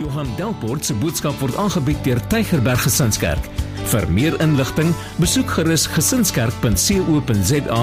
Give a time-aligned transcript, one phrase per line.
[0.00, 3.44] Johan Delport se boodskap word aangebied deur Tygerberg Gesinskerk.
[3.90, 7.80] Vir meer inligting, besoek gerus gesinskerk.co.za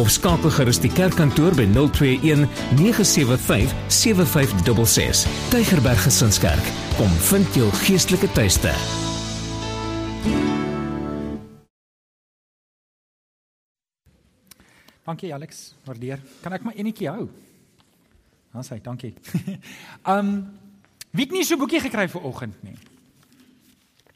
[0.00, 2.48] of skakel gerus die kerkkantoor by 021
[2.78, 5.22] 975 7566.
[5.52, 8.74] Tygerberg Gesinskerk, kom vind jou geestelike tuiste.
[15.06, 16.18] Dankie Alex, waardeer.
[16.42, 17.28] Kan ek maar enetjie hou?
[18.50, 19.14] Dan sê dankie.
[20.14, 20.34] um
[21.10, 22.76] wie het nie so 'n boekie gekry vir oggend nie?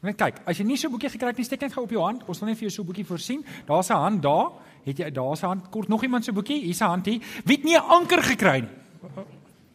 [0.05, 1.91] Net kyk, as jy nie so 'n boekie gekry het nie, steek net gou op
[1.91, 2.23] jou hand.
[2.27, 3.45] Ons wil net vir jou so 'n boekie voorsien.
[3.65, 4.51] Daar's 'n hand daar.
[4.85, 6.61] Het jy daar's 'n hand kort nog iemand so 'n boekie?
[6.61, 7.21] Hier's 'n hand hier.
[7.43, 8.69] Wie het nie 'n anker gekry nie?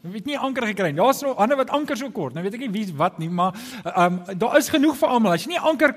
[0.01, 0.97] Wie het nie anker gekry nie?
[0.97, 2.35] Daar's nog ander wat anker so kort.
[2.35, 5.33] Nou weet ek nie wie wat nie, maar ehm um, daar is genoeg vir almal.
[5.33, 5.95] As jy nie anker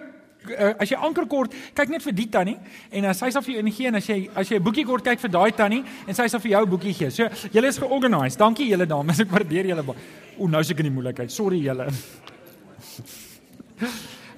[0.49, 2.57] uh, as jy anker kort, kyk net vir die tannie
[2.91, 5.03] en uh, sy sal vir jou ingie en as jy as jy 'n boekie kort
[5.03, 7.09] kyk vir daai tannie en sy sal vir jou 'n boekie gee.
[7.11, 8.37] So julle is georganiseer.
[8.37, 9.19] Dankie julle dames.
[9.19, 9.97] Ek waardeer julle baie.
[10.37, 11.31] O, nou seker in die moeilikheid.
[11.31, 11.89] Sorry julle.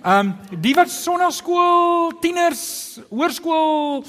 [0.05, 2.65] Ehm um, die wat sonnaskool, tieners,
[3.09, 4.03] hoërskool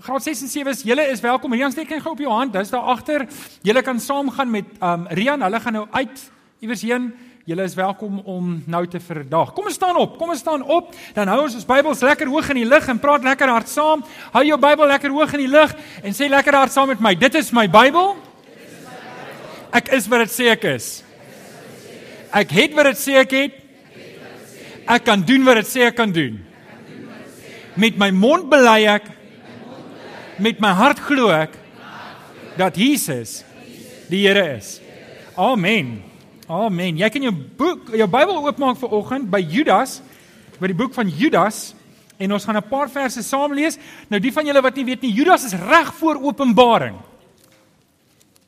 [0.00, 1.52] Graad 6 en 7 is julle is welkom.
[1.52, 2.54] Rian steek net gou op jou hand.
[2.54, 3.26] Dis daar agter.
[3.66, 5.42] Julle kan saamgaan met ehm um, Rian.
[5.42, 6.22] Hulle gaan nou uit
[6.60, 7.10] iewers heen.
[7.44, 9.52] Julle is welkom om nou te verdag.
[9.52, 10.16] Kom ons staan op.
[10.18, 10.94] Kom ons staan op.
[11.14, 14.04] Dan hou ons ons Bybels lekker hoog in die lug en praat lekker hard saam.
[14.32, 17.14] Hou jou Bybel lekker hoog in die lug en sê lekker hard saam met my.
[17.14, 18.16] Dit is my Bybel.
[19.72, 20.90] Ek is wat dit sê ek is.
[22.30, 23.56] Ek het wat dit sê ek het.
[24.90, 26.38] Ek kan doen wat dit sê ek kan doen.
[27.78, 29.08] Met my mond bely ek
[30.40, 31.52] met my hart glo ek
[32.56, 33.42] dat Jesus
[34.10, 34.78] die Here is.
[35.36, 36.00] Amen.
[36.50, 36.98] Amen.
[36.98, 40.00] Jy kan jou boek, jou Bybel oopmaak vir oggend by Judas,
[40.58, 41.70] by die boek van Judas
[42.20, 43.78] en ons gaan 'n paar verse saam lees.
[44.08, 46.96] Nou die van julle wat nie weet nie, Judas is reg voor Openbaring.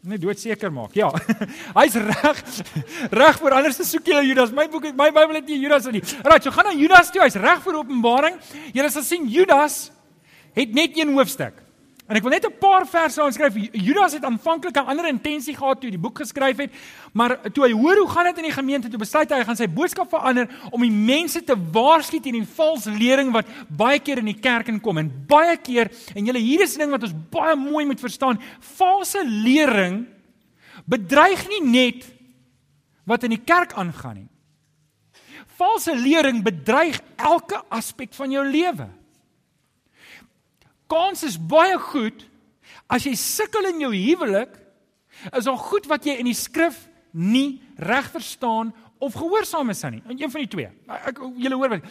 [0.02, 0.96] Net doodseker maak.
[0.98, 1.12] Ja.
[1.78, 2.38] Hy's reg
[3.14, 4.50] reg voor anders te soek jy Judas.
[4.50, 6.02] My boek my Bybel het nie Judas in nie.
[6.26, 7.22] Right, so gaan na Judas toe.
[7.22, 8.40] Hy's reg voor Openbaring.
[8.74, 9.92] Jy sal sien Judas
[10.58, 11.54] het net een hoofstuk.
[12.12, 13.54] En ek wil net 'n paar verse aanskryf.
[13.72, 16.70] Judas het aanvanklik 'n ander intensie gehad toe hy die boek geskryf het,
[17.12, 19.56] maar toe hy hoor hoe gaan dit in die gemeente, toe besluit hy hy gaan
[19.56, 24.18] sy boodskap verander om die mense te waarsku teen die valse lering wat baie keer
[24.18, 27.14] in die kerk inkom en baie keer en julle hier is 'n ding wat ons
[27.30, 28.38] baie mooi moet verstaan.
[28.60, 30.06] Valse lering
[30.84, 32.04] bedreig nie net
[33.06, 34.28] wat in die kerk aangaan nie.
[35.56, 39.01] Valse lering bedreig elke aspek van jou lewe
[40.92, 42.26] kans is baie goed
[42.92, 44.54] as jy sukkel in jou huwelik,
[45.32, 46.76] is daar goed wat jy in die skrif
[47.12, 48.72] nie reg verstaan
[49.02, 50.02] of gehoorsaam is aan nie.
[50.14, 50.68] Een van die twee.
[50.94, 51.86] Ek julle hoor wat.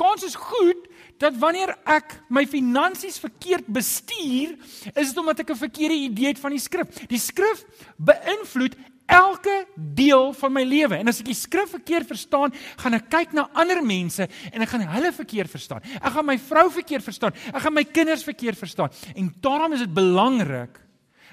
[0.00, 0.86] Kans is goed
[1.20, 4.54] dat wanneer ek my finansies verkeerd bestuur,
[4.94, 6.88] is dit omdat ek 'n verkeerde idee het van die skrif.
[7.08, 7.64] Die skrif
[7.96, 8.76] beïnvloed
[9.08, 10.98] elke deel van my lewe.
[11.00, 12.52] En as ek die skrif verkeerd verstaan,
[12.82, 15.84] gaan ek kyk na ander mense en ek gaan hulle verkeerd verstaan.
[15.96, 17.36] Ek gaan my vrou verkeerd verstaan.
[17.48, 18.92] Ek gaan my kinders verkeerd verstaan.
[19.16, 20.76] En daarom is dit belangrik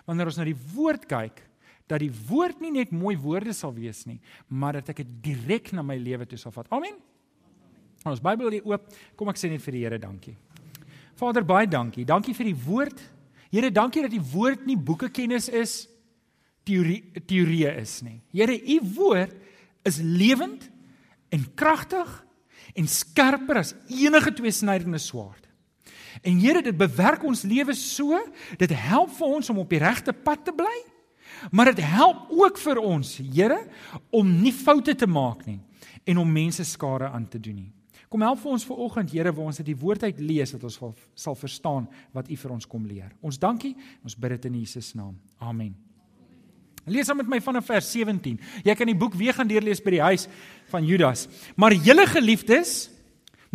[0.08, 1.42] wanneer ons na die woord kyk
[1.92, 4.18] dat die woord nie net mooi woorde sal wees nie,
[4.50, 6.70] maar dat ek dit direk na my lewe toe sal vat.
[6.74, 6.96] Amen.
[8.06, 8.88] Ons Bybel lê oop.
[9.18, 10.34] Kom ek sê net vir die Here dankie.
[11.20, 12.06] Vader, baie dankie.
[12.08, 13.04] Dankie vir die woord.
[13.54, 15.95] Here, dankie dat die woord nie boekekennis is nie
[16.66, 18.20] teorie teorie is nie.
[18.36, 19.34] Here, u woord
[19.86, 20.70] is lewend
[21.34, 22.12] en kragtig
[22.76, 25.46] en skerper as enige tweesnydende swaard.
[26.24, 28.18] En Here, dit bewerk ons lewe so,
[28.60, 30.76] dit help vir ons om op die regte pad te bly,
[31.52, 33.60] maar dit help ook vir ons, Here,
[34.10, 35.60] om nie foute te maak nie
[36.06, 37.72] en om mense skade aan te doen nie.
[38.10, 40.80] Kom help vir ons vanoggend, Here, waar ons uit die woord uit lees dat ons
[41.26, 43.12] sal verstaan wat U vir ons kom leer.
[43.22, 43.76] Ons dankie,
[44.06, 45.18] ons bid dit in Jesus naam.
[45.42, 45.85] Amen.
[46.86, 48.40] Lees dan met my vanaf vers 17.
[48.64, 50.28] Jy kan die boek weer gaan deurlees by die huis
[50.70, 51.28] van Judas.
[51.56, 52.90] Maar julle geliefdes,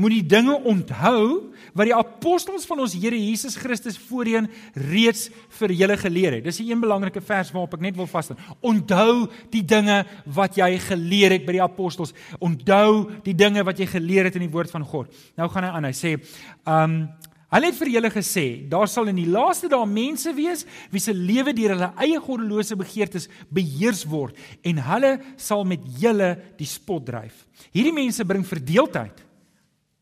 [0.01, 4.49] moet die dinge onthou wat die apostels van ons Here Jesus Christus voorheen
[4.91, 6.45] reeds vir julle geleer het.
[6.45, 8.39] Dis 'n een belangrike vers waarop ek net wil vasstaan.
[8.61, 12.15] Onthou die dinge wat jy geleer het by die apostels.
[12.39, 15.13] Onthou die dinge wat jy geleer het in die woord van God.
[15.37, 15.85] Nou gaan hy aan.
[15.85, 16.21] Hy sê,
[16.67, 17.09] um
[17.51, 20.63] Hulle het vir julle gesê, daar sal in die laaste dae mense wees
[20.93, 26.37] wie se lewe deur hulle eie goddelose begeertes beheers word en hulle sal met julle
[26.61, 27.43] die spot dryf.
[27.75, 29.25] Hierdie mense bring verdeeldheid.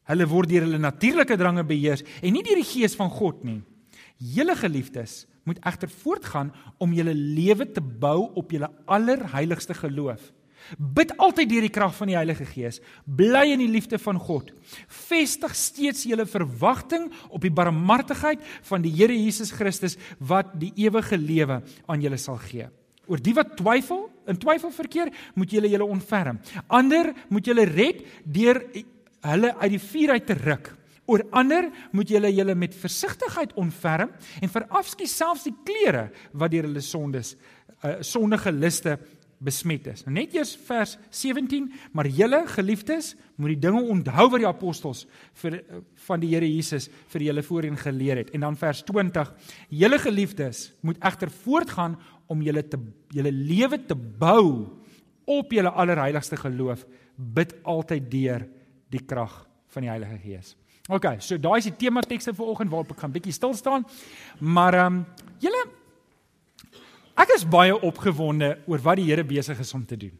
[0.09, 3.63] Hulle word deur hulle natuurlike drange beheers en nie deur die gees van God nie.
[4.19, 10.21] Julle geliefdes moet egter voortgaan om julle lewe te bou op julle allerheiligste geloof.
[10.77, 12.81] Bid altyd deur die krag van die Heilige Gees.
[13.05, 14.51] Bly in die liefde van God.
[15.09, 21.17] Vestig steeds julle verwagting op die barmhartigheid van die Here Jesus Christus wat die ewige
[21.17, 22.69] lewe aan julle sal gee.
[23.09, 26.43] Oor die wat twyfel, in twyfel verkeer, moet julle julle ontferm.
[26.69, 28.61] Ander moet julle red deur
[29.25, 30.75] hulle uit die vuur uit te ruk.
[31.09, 34.11] Oor ander moet julle julle met versigtigheid ontferm
[34.45, 37.33] en verafskiet selfs die klere wat deur hulle sondes
[37.83, 38.99] uh, sondige liste
[39.39, 40.03] besmet is.
[40.07, 45.05] Nou net eers vers 17, maar julle geliefdes moet die dinge onthou wat die apostels
[45.43, 45.61] vir
[46.09, 48.33] van die Here Jesus vir julle voorheen geleer het.
[48.35, 49.33] En dan vers 20,
[49.71, 51.97] julle geliefdes moet egter voortgaan
[52.29, 52.81] om julle te
[53.15, 54.79] julle lewe te bou
[55.29, 56.87] op julle allerheiligste geloof,
[57.17, 58.47] bid altyd deur
[58.93, 59.45] die krag
[59.75, 60.55] van die Heilige Gees.
[60.89, 63.85] OK, so daai is die tema tekste vir oggend waarop ek gaan bietjie stil staan.
[64.41, 65.03] Maar ehm um,
[65.39, 65.67] julle
[67.19, 70.15] Ek is baie opgewonde oor wat die Here besig is om te doen.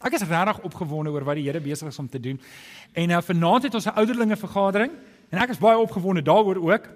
[0.00, 2.38] Ek is regtig opgewonde oor wat die Here besig is om te doen.
[2.94, 4.92] En nou uh, vanaand het ons 'n ouderlinge vergadering
[5.30, 6.88] en ek is baie opgewonde daaroor ook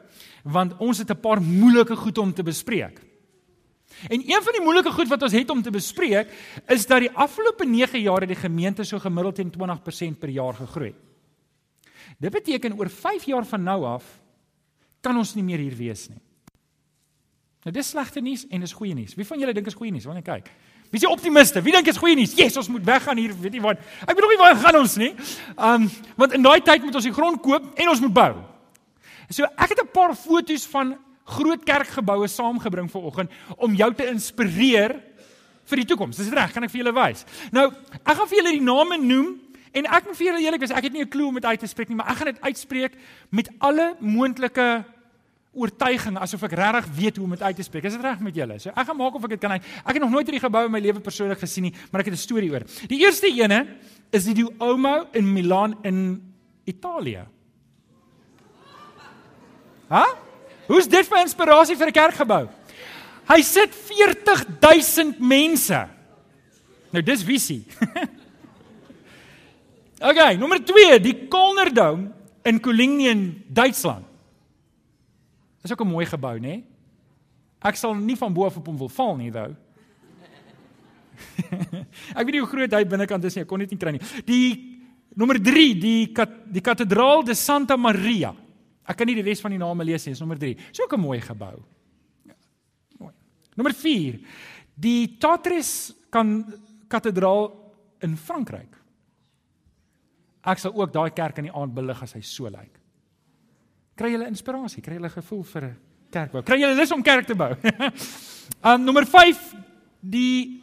[0.44, 3.00] want ons het 'n paar moeilike goed om te bespreek.
[4.08, 6.28] En een van die moeilike goed wat ons het om te bespreek
[6.68, 10.54] is dat die afgelope 9 jaar het die gemeente so gemiddeld teen 20% per jaar
[10.54, 10.94] gegroei.
[12.18, 14.20] Dit beteken oor 5 jaar van nou af
[15.00, 16.20] kan ons nie meer hier wees nie.
[17.64, 19.14] Nou dis slegte nuus en dis goeie nuus.
[19.16, 20.04] Wie van julle dink is goeie nuus?
[20.04, 20.50] Wanneer kyk.
[20.92, 21.62] Wie is optimiste?
[21.64, 22.34] Wie dink is goeie nuus?
[22.36, 23.80] Yes, ons moet weggaan hier, weet jy wat?
[24.04, 25.14] Ek nog nie waar gaan ons nie.
[25.56, 25.88] Um
[26.20, 28.34] want in daai tyd moet ons die grond koop en ons moet bou.
[29.32, 30.94] So ek het 'n paar foto's van
[31.24, 35.00] groot kerkgeboue saamgebring vir oggend om jou te inspireer
[35.64, 36.16] vir die toekoms.
[36.16, 37.24] Dis reg, kan ek vir julle wys.
[37.50, 37.72] Nou,
[38.04, 39.40] ek gaan vir julle die name noem
[39.72, 41.60] en ek moet vir julle eerlik wees, ek het nie 'n klou om dit uit
[41.60, 42.92] te spreek nie, maar ek gaan dit uitspreek
[43.30, 44.84] met alle moontlike
[45.54, 47.86] oortuiging asof ek regtig weet hoe om dit uit te spreek.
[47.88, 48.58] Is dit reg met julle?
[48.62, 49.68] So ek gaan maak of ek dit kan uit.
[49.84, 52.18] Ek het nog nooit hierdie gebou in my lewe persoonlik gesien nie, maar ek het
[52.18, 52.64] 'n storie oor.
[52.88, 53.66] Die eerste ene
[54.10, 56.22] is die Duomo in Milaan in
[56.64, 57.26] Italië.
[59.88, 60.06] Ha?
[60.66, 62.48] Hoe's dit vir inspirasie vir 'n kerkgebou?
[63.28, 65.88] Hy sit 40000 mense.
[66.90, 67.64] Nou dis visie.
[70.10, 72.12] okay, nommer 2, die Kölner Dom
[72.44, 74.13] in Kolingen, Duitsland.
[75.64, 76.62] Dis ook 'n mooi gebou, nê?
[77.64, 79.56] Ek sal nie van bo af op hom wil val nie, thou.
[82.18, 84.02] ek weet nie hoe groot hy binnekant is nie, ek kon dit nie kry nie.
[84.28, 84.46] Die
[85.16, 88.34] nommer 3, die kat, die kathedraal de Santa Maria.
[88.84, 90.52] Ek kan nie die res van die name lees nie, dis nommer 3.
[90.54, 91.56] Dis ook 'n mooi gebou.
[92.28, 92.36] Ja,
[92.98, 93.14] mooi.
[93.56, 94.20] Nommer 4,
[94.76, 96.44] die Chartres kan
[96.88, 97.72] kathedraal
[98.02, 98.76] in Frankryk.
[100.44, 102.52] Ek sal ook daai kerk in die aand belig as hy so lyk.
[102.52, 102.83] Like.
[103.94, 104.82] Kry jy inspirasie?
[104.82, 105.76] Kry jy gevoel vir 'n
[106.10, 106.42] kerk bou?
[106.42, 107.54] Kry jy lus om kerk te bou?
[108.70, 109.54] um nommer 5
[110.00, 110.62] die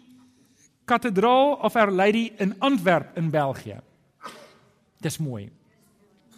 [0.86, 3.80] kathedraal of Our Lady in Antwerp in België.
[5.02, 5.50] Dis mooi.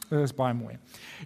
[0.10, 0.78] Dit is baie mooi.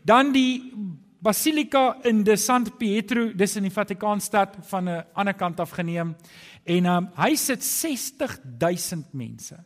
[0.03, 0.71] Dan die
[1.19, 6.15] Basilika in de Sant Pietro, dis in die Vatikaanstad van 'n ander kant af geneem
[6.63, 9.57] en um, hy sit 60000 mense.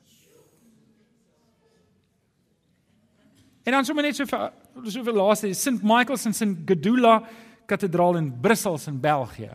[3.64, 4.52] En dan sommer net so vir
[4.84, 7.22] soveel laaste St Michael's en St Gedula
[7.66, 9.52] kathedraal in Brussel in België.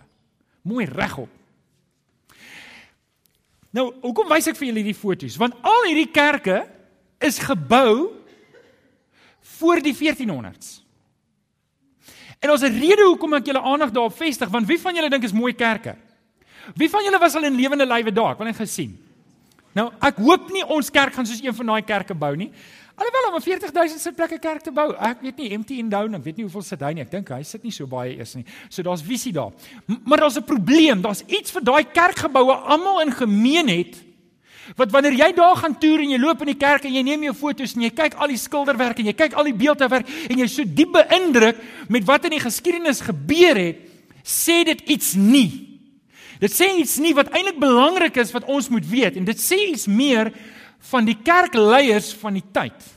[0.62, 1.28] Mooi regop.
[3.70, 5.36] Nou, hoekom wys ek vir julle hierdie foto's?
[5.36, 6.62] Want al hierdie kerke
[7.20, 8.16] is gebou
[9.58, 10.80] voor die 1400s.
[12.40, 15.24] En ons 'n rede hoekom ek julle aandag daarop vestig, want wie van julle dink
[15.24, 15.96] is mooi kerke?
[16.74, 18.32] Wie van julle was al in lewende lywe daar?
[18.32, 18.98] Ek wil net gesien.
[19.72, 22.50] Nou, ek hoop nie ons kerk gaan soos een van daai kerke bou nie.
[22.97, 26.25] Alhoewel om 'n 40000 sitplekke kerk te bou, ek weet nie empty and down, ek
[26.25, 27.03] weet nie hoeveel sit hy nie.
[27.03, 28.45] Ek dink hy sit nie so baie eers nie.
[28.69, 29.53] So daar's visie daar.
[30.05, 31.03] Maar daar's 'n probleem.
[31.03, 33.97] Daar's iets vir daai kerkgeboue almal in gemeen het.
[34.75, 37.23] Wat wanneer jy daar gaan toer en jy loop in die kerk en jy neem
[37.23, 40.38] jou foto's en jy kyk al die skilderwerk en jy kyk al die beeldhouwerk en
[40.38, 41.57] jy's so diep beïndruk
[41.88, 43.76] met wat in die geskiedenis gebeur het,
[44.25, 45.79] sê dit iets nie.
[46.41, 49.71] Dit sê iets nie wat eintlik belangrik is wat ons moet weet en dit sê
[49.71, 50.33] iets meer
[50.90, 52.93] van die kerkleiers van die tyd.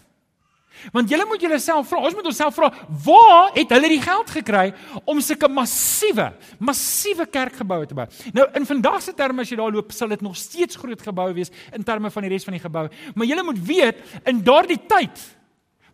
[0.95, 2.69] Want julle moet julleself vra, ons moet onsself vra,
[3.03, 4.69] waar het hulle die geld gekry
[5.03, 6.29] om sulke massiewe,
[6.63, 8.05] massiewe kerkgeboue te bou?
[8.35, 11.35] Nou in vandag se terme as jy daar loop, sal dit nog steeds groot geboue
[11.35, 12.93] wees in terme van die res van die geboue.
[13.13, 15.19] Maar julle moet weet, in daardie tyd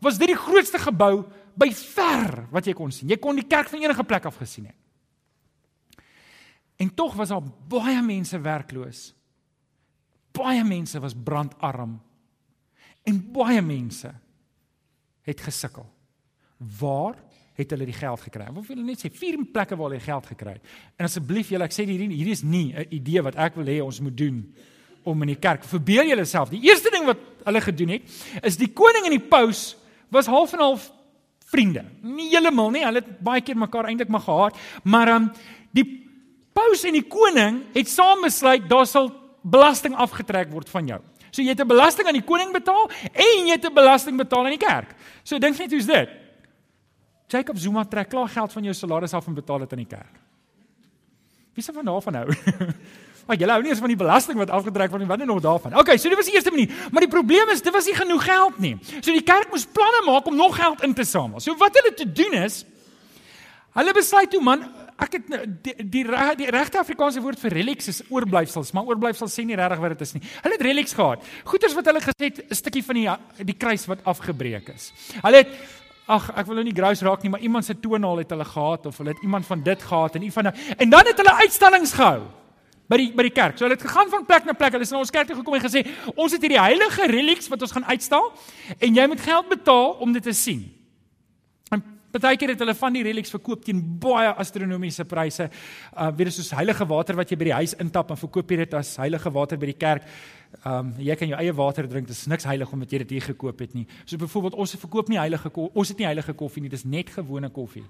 [0.05, 1.25] was dit die grootste gebou
[1.57, 3.09] by ver wat jy kon sien.
[3.09, 4.77] Jy kon die kerk van enige plek af gesien het.
[6.77, 9.13] En tog was daar baie mense werkloos
[10.35, 11.97] baie mense was brandarm
[13.05, 14.11] en baie mense
[15.25, 15.85] het gesukkel.
[16.79, 17.15] Waar
[17.55, 18.47] het hulle die geld gekry?
[18.53, 19.11] Wil hulle net sê?
[19.13, 20.73] Vier plekke waar hulle geld gekry het.
[20.99, 23.81] En asseblief julle, ek sê hierdie hierdie is nie 'n idee wat ek wil hê
[23.83, 24.43] ons moet doen
[25.03, 25.63] om in die kerk.
[25.63, 26.49] Verbeel julleself.
[26.49, 28.01] Die eerste ding wat hulle gedoen het,
[28.43, 29.77] is die koning en die paus
[30.09, 30.91] was half en half
[31.45, 31.85] vriende.
[32.01, 35.31] Nie heeltemal nie, hulle het baie keer mekaar eintlik maar gehaat, maar um
[35.71, 35.85] die
[36.53, 39.11] paus en die koning het saam besluit daar sal
[39.45, 41.01] belasting afgetrek word van jou.
[41.31, 44.45] So jy het 'n belasting aan die koning betaal en jy het 'n belasting betaal
[44.45, 44.95] aan die kerk.
[45.23, 46.09] So dink net hoe's dit?
[47.27, 50.19] Jacob Zuma trek klaar geld van jou salaris af en betaal dit aan die kerk.
[51.53, 52.29] Wie se van daarvan hou?
[53.25, 55.41] Maar jy hou nie eens van die belasting wat afgetrek word nie, wat net nog
[55.41, 55.73] daarvan.
[55.81, 58.23] Okay, so dit was die eerste manier, maar die probleem is dit was nie genoeg
[58.23, 58.75] geld nie.
[58.99, 61.41] So die kerk moes planne maak om nog geld in te samel.
[61.41, 62.61] So wat hulle te doen is
[63.75, 64.61] hulle besluit toe man,
[65.03, 66.03] ek het nou, die die,
[66.39, 70.03] die regte Afrikaanse woord vir relics is oorblyfsels, maar oorblyfsels sê nie regtig wat dit
[70.05, 70.21] is nie.
[70.41, 71.25] Hulle het relics gehad.
[71.43, 73.09] Goeters wat hulle gesê het 'n stukkie van die
[73.45, 74.93] die kruis wat afgebreek is.
[75.21, 75.49] Hulle het
[76.05, 78.85] Ag, ek wil nou nie grous raak nie, maar iemand se toonaal het hulle gehad
[78.85, 81.93] of hulle het iemand van dit gehad en iemand van en dan het hulle uitstallings
[81.93, 82.27] gehou
[82.87, 83.57] by die by die kerk.
[83.57, 84.75] So hulle het gegaan van plek na plek.
[84.77, 85.81] Hulle is na ons kerk toe gekom en gesê,
[86.15, 88.33] "Ons het hierdie heilige relics wat ons gaan uitstal
[88.79, 90.84] en jy moet geld betaal om dit te sien."
[92.15, 95.49] Partykeer het hulle van die relics verkoop teen baie astronomiese pryse.
[95.91, 98.61] Uh weet jy soos heilige water wat jy by die huis intap en verkoop jy
[98.61, 100.07] dit as heilige water by die kerk.
[100.63, 102.07] Um jy kan jou eie water drink.
[102.07, 103.83] Dit is niks heilig omdat jy dit hier gekoop het nie.
[104.05, 106.71] So byvoorbeeld ons verkoop nie heilige ons het nie heilige koffie nie.
[106.71, 107.83] Dis net gewone koffie.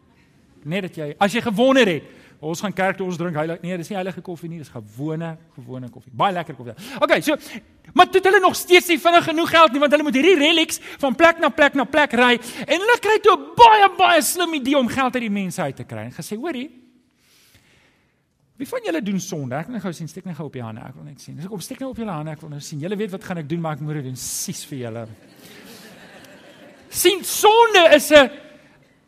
[0.65, 3.61] Net dat jy as jy gewonder het, ons gaan kerk toe ons drink heilig.
[3.61, 6.11] Nee, dis nie heilige koffie nie, dis gewone gewone koffie.
[6.13, 6.75] Baie lekker koffie.
[7.01, 7.35] Okay, so
[7.93, 10.79] maar het hulle nog steeds nie vinnig genoeg geld nie want hulle moet hierdie relics
[10.99, 12.33] van plek na plek na plek ry
[12.65, 15.75] en hulle kry toe 'n baie baie slim idee om geld uit die mense uit
[15.75, 16.09] te kry.
[16.09, 16.69] En gesê, hoorie,
[18.55, 19.55] Wie van julle doen sonde?
[19.55, 20.79] Ek wil net gou sien, steek net gou op die hande.
[20.87, 21.35] Ek wil net sien.
[21.35, 22.31] Dis ek op steek net op julle hande.
[22.31, 22.79] Ek wil nou sien.
[22.79, 24.15] Julle weet wat gaan ek doen, maar ek moet dit doen.
[24.15, 25.07] Sies vir julle.
[26.95, 28.29] sien sonde is 'n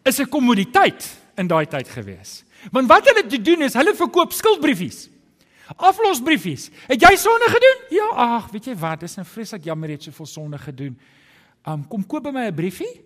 [0.04, 1.08] is 'n kommoditeit
[1.38, 2.44] in daai tyd gewees.
[2.72, 5.10] Want wat hulle te doen is hulle verkoop skuldbriefies.
[5.76, 6.70] Aflosbriefies.
[6.88, 7.82] Het jy sonde gedoen?
[7.90, 9.00] Ja, ag, weet jy wat?
[9.00, 11.00] Dis 'n vreeslik jammer jy het soveel sonde gedoen.
[11.68, 13.04] Um kom koop by my 'n briefie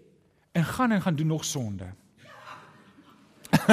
[0.51, 1.85] en gaan en gaan doen nog sonde.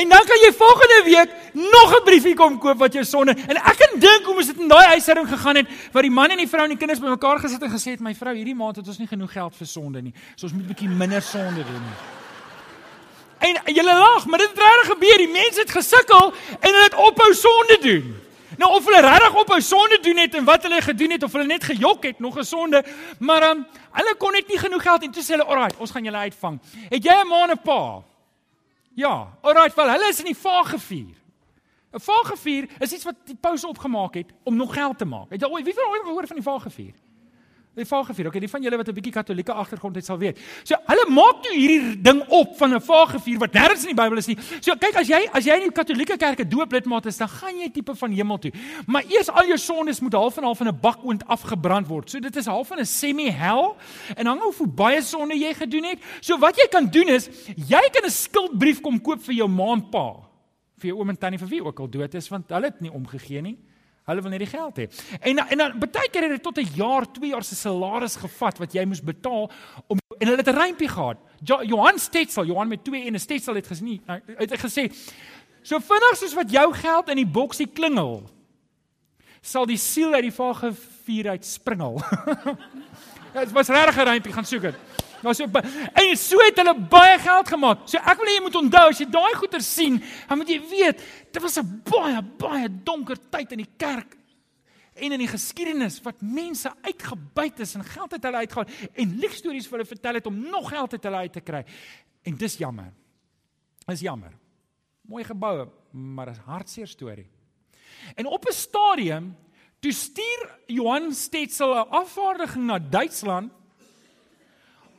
[0.00, 3.30] en dan kan jy volgende week nog 'n briefie kom koop wat jou sonde.
[3.30, 6.30] En ek kan dink hoe moes dit in daai huishouding gegaan het waar die man
[6.30, 8.76] en die vrou en die kinders bymekaar gesit en gesê het my vrou, hierdie maand
[8.76, 10.14] het ons nie genoeg geld vir sonde nie.
[10.34, 11.82] So ons moet bietjie minder sonde doen.
[11.82, 12.23] Nie.
[13.44, 15.16] En julle lag, maar dit het regtig gebeur.
[15.18, 18.12] Die mense het gesukkel en hulle het ophou sonde doen.
[18.56, 21.46] Nou of hulle regtig ophou sonde doen het en wat hulle gedoen het of hulle
[21.46, 22.84] net gejok het, nog 'n sonde,
[23.18, 26.04] maar um, hulle kon net nie genoeg geld en toe sê hulle, "Alraai, ons gaan
[26.04, 28.02] julle uitvang." Het jy 'n ma en 'n pa?
[28.94, 31.14] Ja, alraai, wel, hulle is in die vagevuur.
[31.92, 35.30] 'n Vagevuur is iets wat die paus opgemaak het om nog geld te maak.
[35.30, 36.94] Het jy ooit wie van ooit gehoor van die vagevuur?
[37.74, 40.38] Die vagevuur, okay, die van julle wat 'n bietjie katolieke agtergrond het sal weet.
[40.62, 44.18] So hulle maak toe hierdie ding op van 'n vagevuur wat nêrens in die Bybel
[44.18, 44.38] is nie.
[44.60, 47.58] So kyk as jy as jy in die katolieke kerk 'n dooplidmaat is, dan gaan
[47.58, 48.52] jy tipe van hemel toe.
[48.86, 52.10] Maar eers al jou sondes moet half en half in 'n bakoond afgebrand word.
[52.10, 53.76] So dit is half van 'n semi-hel
[54.16, 55.98] en hang of hoe baie sonde jy gedoen het.
[56.20, 59.72] So wat jy kan doen is, jy kan 'n skuldbrief kom koop vir jou ma
[59.72, 60.14] en pa,
[60.78, 62.92] vir jou oom en tannie vir wie ook al dood is want hulle het nie
[62.92, 63.58] omgegee nie.
[64.04, 64.86] Hulle wil net die geld hê.
[65.20, 68.58] En en dan baie keer het dit tot 'n jaar, 2 jaar se salaris gevat
[68.58, 69.50] wat jy moes betaal
[69.86, 71.16] om en hulle het 'n rympie gehad.
[71.44, 74.92] Jo, Johan Stetsel, Johan met 2 en 'n Stetsel het gesien, nou, het hy gesê
[75.62, 78.22] so vinnig soos wat jou geld in die boksie klingel,
[79.40, 80.72] sal die siel uit die vage
[81.04, 82.02] vuur uit springel.
[83.34, 84.74] Dit was regtig 'n rympie, gaan soek dit.
[85.24, 87.86] Nou so en so het hulle baie geld gemaak.
[87.88, 89.96] So ek wil hê jy moet onthou as jy daai goeie sien,
[90.28, 91.00] dan moet jy weet,
[91.32, 94.16] dit was 'n baie baie donker tyd in die kerk
[94.94, 99.66] en in die geskiedenis wat mense uitgebuit is en geld uit hulle uitgehaal en liegstories
[99.66, 101.64] vir hulle vertel het om nog geld uit hulle uit te kry.
[102.22, 102.92] En dis jammer.
[103.90, 104.32] Is jammer.
[105.02, 107.28] Mooi geboue, maar 'n hartseer storie.
[108.14, 109.36] En op 'n stadium
[109.80, 113.52] toe stuur Johan Stetzel 'n afvaardiging na Duitsland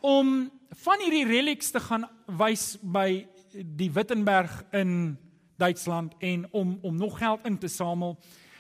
[0.05, 0.51] om
[0.85, 2.05] van hierdie relics te gaan
[2.37, 5.15] wys by die Wittenberg in
[5.57, 8.17] Duitsland en om om nog geld in te samel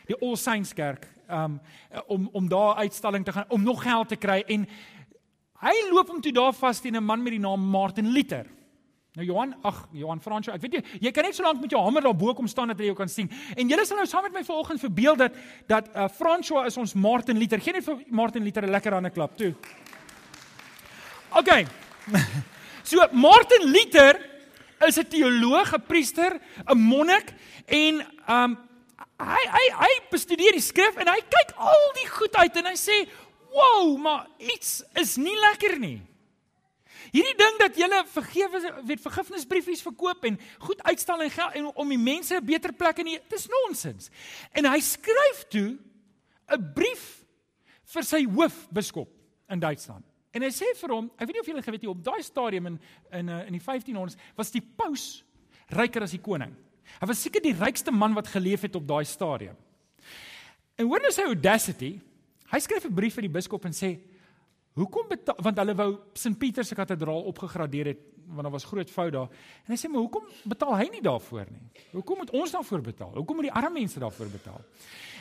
[0.09, 1.59] die All Saints Kerk um
[2.07, 4.65] om om daar uitstalling te gaan om nog geld te kry en
[5.61, 8.45] hy loop hom toe daar vas teen 'n man met die naam Martin Luther.
[9.15, 11.81] Nou Johan, ag Johan Fransjo, ek weet jy, jy kan net so lank met jou
[11.81, 13.29] hamer daar bo kom staan dat jy jou kan sien.
[13.55, 15.33] En julle sal nou saam met my vanoggend verbeel dat
[15.67, 17.61] dat uh, Fransjo is ons Martin Luther.
[17.61, 19.53] Geen net vir Martin Luther 'n lekker hande klap toe.
[21.33, 21.65] OK.
[22.85, 24.13] So Martin Luther
[24.85, 27.33] is 'n teoloog, 'n priester, 'n monnik
[27.65, 28.57] en um
[29.17, 32.75] hy hy hy bestudeer die skrif en hy kyk al die goed uit en hy
[32.75, 33.09] sê,
[33.49, 36.01] "Wow, maar iets is nie lekker nie."
[37.11, 41.89] Hierdie ding dat jy vergewe weet vergifnisbriefies verkoop en goed uitstal en geld en om
[41.89, 44.09] die mense 'n beter plek in, dis nonsens.
[44.51, 45.77] En hy skryf toe
[46.49, 47.25] 'n brief
[47.83, 49.09] vir sy hoofbiskop
[49.49, 50.14] in Duitsland.
[50.35, 52.73] En hy sê vir hom, ek weet nie of julle geweet het op daai stadium
[52.73, 52.79] in
[53.15, 55.23] in eh, in die 1500s was die paus
[55.71, 56.51] ryker as die koning.
[56.99, 59.55] Hy was seker die rykste man wat geleef het op daai stadium.
[60.75, 61.95] En hoor nou sy audacity.
[62.51, 63.97] Hy skryf 'n brief vir die biskop en sê:
[64.75, 68.89] "Hoekom betaal want hulle wou St Pieter se kathedraal opgegradeer het want daar was groot
[68.89, 69.29] fout daar."
[69.65, 71.83] En hy sê: "Maar hoekom betaal hy nie daarvoor nie?
[71.91, 73.11] Hoekom moet ons daarvoor betaal?
[73.13, 74.61] Hoekom moet die arme mense daarvoor betaal?"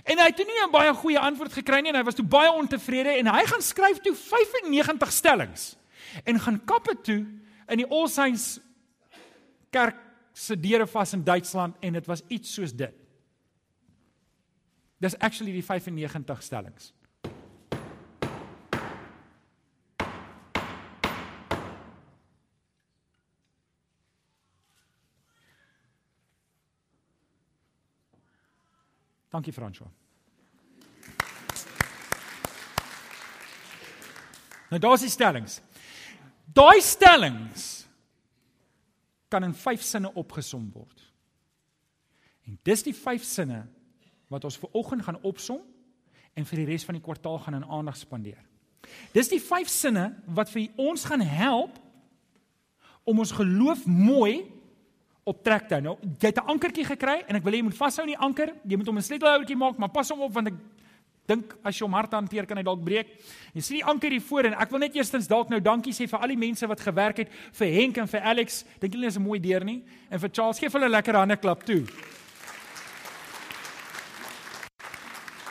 [0.04, 2.24] En hy het toe nie 'n baie goeie antwoord gekry nie en hy was toe
[2.24, 5.76] baie ontevrede en hy gaan skryf toe 95 stellings
[6.24, 7.26] en gaan kappe toe
[7.68, 8.60] in die All Saints
[9.70, 9.96] kerk
[10.32, 12.94] se deure vas in Duitsland en dit was iets soos dit.
[14.98, 16.92] Dis actually die 95 stellings.
[29.34, 29.90] Dankie François.
[34.70, 35.58] Nou daar's die stellings.
[36.54, 37.86] Daai stellings
[39.28, 41.02] kan in 5 sinne opgesom word.
[42.46, 43.64] En dis die 5 sinne
[44.30, 45.62] wat ons ver oggend gaan opsom
[46.34, 48.42] en vir die res van die kwartaal gaan in aandag spandeer.
[49.16, 51.74] Dis die 5 sinne wat vir ons gaan help
[53.02, 54.44] om ons geloof mooi
[55.24, 55.82] op trek te hou.
[55.82, 58.18] Nou, jy het 'n ankertjie gekry en ek wil hê jy moet vashou aan die
[58.18, 58.54] anker.
[58.68, 60.54] Jy moet hom 'n sleutelhouertjie maak, maar pas hom op want ek
[61.26, 63.06] dink as jy hom hard hanteer kan hy dalk breek.
[63.54, 66.08] Jy sien die anker hier voor en ek wil net eerstens dalk nou dankie sê
[66.08, 68.64] vir al die mense wat gewerk het vir Henk en vir Alex.
[68.80, 69.82] Dink julle is 'n mooi deur nie?
[70.10, 71.84] En vir Charles gee vir hulle 'n lekker hande klap toe.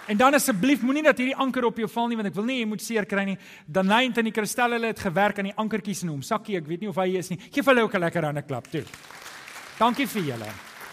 [0.07, 2.59] En dan asseblief moenie dat hierdie anker op jou val nie want ek wil nie
[2.59, 3.37] jy moet seer kry nie.
[3.65, 6.21] Dan Nant en die kristal hulle het gewerk aan die ankertjies in hom.
[6.21, 7.39] Sakkie, ek weet nie of hy is nie.
[7.49, 8.83] Geef hulle ook 'n lekker hande klap toe.
[9.79, 10.49] Dankie vir julle.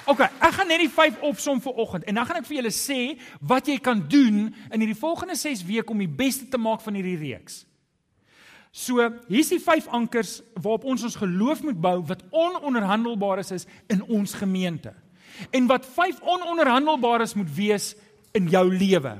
[0.09, 2.73] OK, ek gaan net die 5 opsom vir oggend en dan gaan ek vir julle
[2.75, 3.01] sê
[3.47, 6.97] wat jy kan doen in hierdie volgende 6 weke om die beste te maak van
[6.99, 7.65] hierdie reeks.
[8.71, 13.67] So, hier's die 5 ankers waarop ons ons geloof moet bou wat ononderhandelbaar is, is
[13.91, 14.95] in ons gemeente.
[15.51, 17.93] En wat 5 ononderhandelbaar moet wees
[18.33, 19.19] in jou lewe.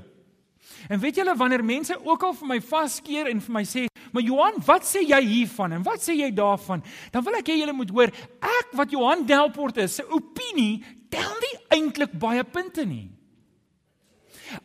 [0.89, 4.23] En weet julle wanneer mense ook al vir my vaskeer en vir my sê, "Maar
[4.23, 7.73] Johan, wat sê jy hiervan en wat sê jy daarvan?" Dan wil ek hê julle
[7.73, 13.11] moet hoor, ek wat Johan Delport is, se opinie tel nie eintlik baie punte nie.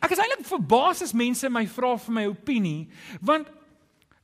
[0.02, 2.88] Ek is eintlik verbaas as mense my vra vir my opinie,
[3.20, 3.48] want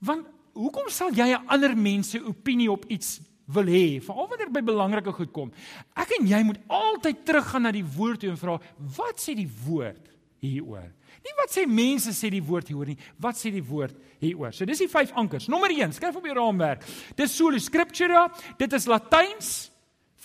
[0.03, 4.47] want hoekom sal jy 'n ander mens se opinie op iets wil hê, veral wanneer
[4.47, 5.53] dit by belangrike goed kom?
[5.97, 9.51] Ek en jy moet altyd teruggaan na die woord toe en vra, "Wat sê die
[9.67, 10.91] woord?" hieroor.
[11.23, 14.55] Nie wat sê mense sê die woord hieroor nie, wat sê die woord hieroor.
[14.55, 15.49] So dis die vyf ankers.
[15.53, 16.83] Nommer 1, skryf op jou raamwerk.
[17.19, 18.27] Dis solo scriptura,
[18.59, 19.53] dit is Latyns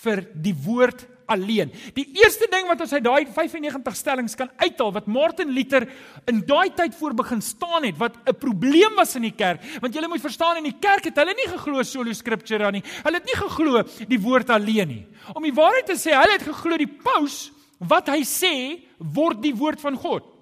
[0.01, 1.71] vir die woord alleen.
[1.95, 5.85] Die eerste ding wat ons uit daai 95 stellings kan uithaal wat Martin Luther
[6.31, 9.93] in daai tyd voor begin staan het wat 'n probleem was in die kerk, want
[9.93, 12.83] jy moet verstaan in die kerk het hulle nie geglo solo scriptura nie.
[13.03, 15.05] Hulle het nie geglo die woord alleen nie.
[15.35, 19.53] Om die waarheid te sê, hulle het geglo die paus wat hy sê word die
[19.55, 20.36] woord van God.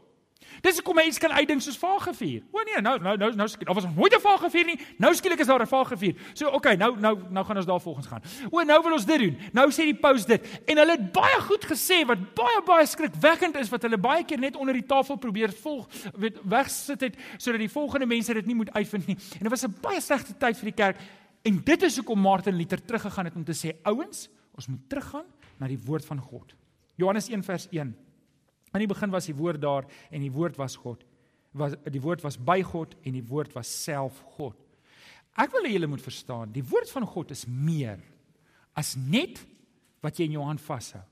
[0.66, 2.42] Dis hoekom mense kan uitdink soos Vagevuur.
[2.50, 4.80] O nee, nou nou nou nou daar was nooit 'n Vagevuur nie.
[4.98, 6.16] Nou skielik is daar 'n Vagevuur.
[6.34, 8.22] So oké, okay, nou nou nou gaan ons daar volgens gaan.
[8.50, 9.38] O, nou wil ons dit doen.
[9.54, 10.62] Nou sê die paus dit.
[10.66, 14.40] En hulle het baie goed gesê wat baie baie skrikwekkend is wat hulle baie keer
[14.40, 18.56] net onder die tafel probeer volg weet wegsit het sodat die volgende mense dit nie
[18.56, 19.18] moet uitvind nie.
[19.34, 20.98] En dit was 'n baie slegte tyd vir die kerk.
[21.44, 25.26] En dit is hoekom Martin Luther teruggegaan het om te sê ouens, ons moet teruggaan
[25.58, 26.56] na die woord van God.
[26.96, 28.05] Johannes 1 vers 1.
[28.76, 31.04] In die begin was die woord daar en die woord was God.
[31.56, 34.58] Was die woord was by God en die woord was self God.
[35.40, 38.00] Ek wil hê julle moet verstaan, die woord van God is meer
[38.76, 39.42] as net
[40.04, 41.04] wat jy in jou hand vashou.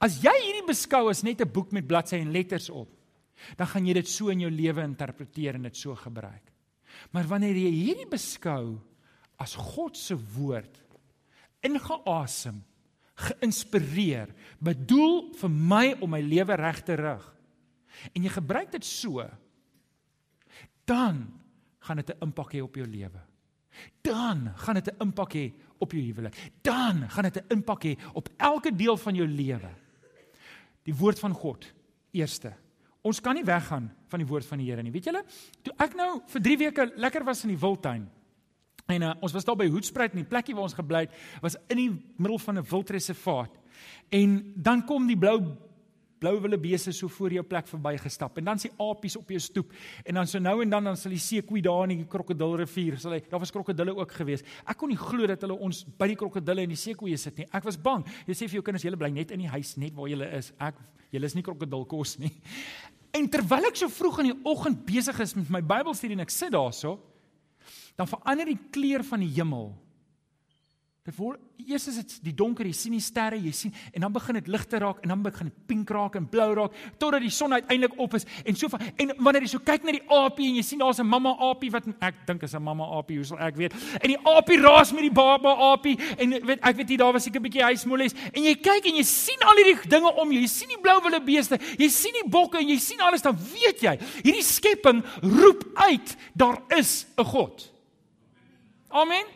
[0.00, 2.88] As jy hierdie beskou as net 'n boek met bladsye en letters op,
[3.56, 6.52] dan gaan jy dit so in jou lewe interpreteer en dit so gebruik.
[7.12, 8.80] Maar wanneer jy hierdie beskou
[9.38, 10.82] as God se woord
[11.62, 12.62] ingeasem
[13.16, 17.24] geïnspireer, bedoel vir my om my lewe reg te rig.
[18.12, 19.24] En jy gebruik dit so,
[20.86, 21.24] dan
[21.80, 23.20] gaan dit 'n impak hê op jou lewe.
[24.02, 26.34] Dan gaan dit 'n impak hê op jou huwelik.
[26.62, 29.70] Dan gaan dit 'n impak hê op elke deel van jou lewe.
[30.82, 31.72] Die woord van God
[32.10, 32.52] eerste.
[33.02, 34.90] Ons kan nie weggaan van die woord van die Here nie.
[34.90, 35.24] Weet julle,
[35.62, 38.10] toe ek nou vir 3 weke lekker was in die wildtuin,
[38.86, 41.58] En uh, ons was daar by Hoedspruit en die plekkie waar ons gebly het was
[41.72, 43.58] in die middel van 'n wildreservaat.
[44.14, 45.40] En dan kom die blou
[46.18, 49.72] blou wildebeeste so voor jou plek verbygestap en dan sien apies op jou stoep.
[50.04, 52.98] En dan so nou en dan dan sal jy see koei daar in die krokodilrivier
[52.98, 54.42] sal hy daar was krokodille ook gewees.
[54.64, 57.46] Ek kon nie glo dat hulle ons by die krokodille en die seekoeie sit nie.
[57.52, 58.04] Ek was bang.
[58.26, 60.52] Jy sê vir jou kinders julle bly net in die huis net waar julle is.
[60.58, 60.74] Ek
[61.12, 62.32] julle is nie krokodilkos nie.
[63.16, 66.30] En terwyl ek so vroeg in die oggend besig is met my Bybelstudie en ek
[66.30, 66.98] sit daarso
[67.96, 69.74] dan verander die kleur van die hemel
[71.06, 74.12] Dit word eers is dit die donker, jy sien die sterre, jy sien en dan
[74.14, 77.22] begin dit lig te raak en dan begin dit pink raak en blou raak totdat
[77.22, 80.02] die son uiteindelik op is en so van en wanneer jy so kyk na die
[80.16, 83.18] aapie en jy sien daar's 'n mamma aapie wat ek dink is 'n mamma aapie,
[83.18, 83.74] hoe sal ek weet?
[84.02, 87.22] En die aapie raas met die baba aapie en weet ek weet jy daar was
[87.22, 90.40] seker 'n bietjie huismollies en jy kyk en jy sien al hierdie dinge om jou.
[90.42, 93.36] Jy sien die blou wilde beeste, jy sien die bokke en jy sien alles dan
[93.36, 97.75] weet jy, hierdie skepping roep uit, daar is 'n God.
[98.96, 99.28] Amen.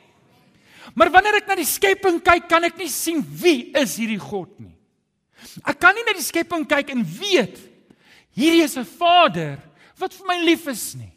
[0.97, 4.55] Maar wanneer ek na die skepping kyk, kan ek nie sien wie is hierdie God
[4.63, 4.73] nie.
[5.69, 7.59] Ek kan nie na die skepping kyk en weet
[8.37, 9.59] hierdie is 'n Vader
[10.01, 11.13] wat vir my lief is nie.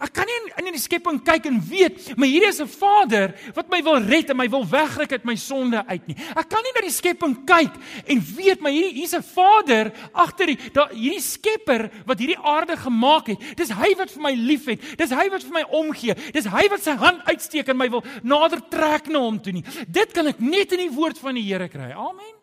[0.00, 3.70] Ek kan nie in die skepping kyk en weet, maar hierdie is 'n Vader wat
[3.70, 6.16] my wil red en my wil wegryk uit my sonde uit nie.
[6.36, 7.72] Ek kan nie na die skepping kyk
[8.06, 12.76] en weet maar hierdie hier's 'n Vader agter die da, hierdie Skepper wat hierdie aarde
[12.76, 13.56] gemaak het.
[13.56, 14.80] Dis hy wat vir my liefhet.
[14.98, 16.14] Dis hy wat vir my omgee.
[16.32, 19.64] Dis hy wat sy hand uitsteek en my wil nader trek na hom toe nie.
[19.88, 21.92] Dit kan ek net in die woord van die Here kry.
[21.92, 22.34] Amen.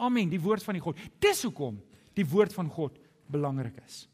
[0.00, 0.96] Amen, die woord van die God.
[1.20, 1.80] Dis hoekom
[2.16, 2.96] die woord van God
[3.30, 4.09] belangrik is.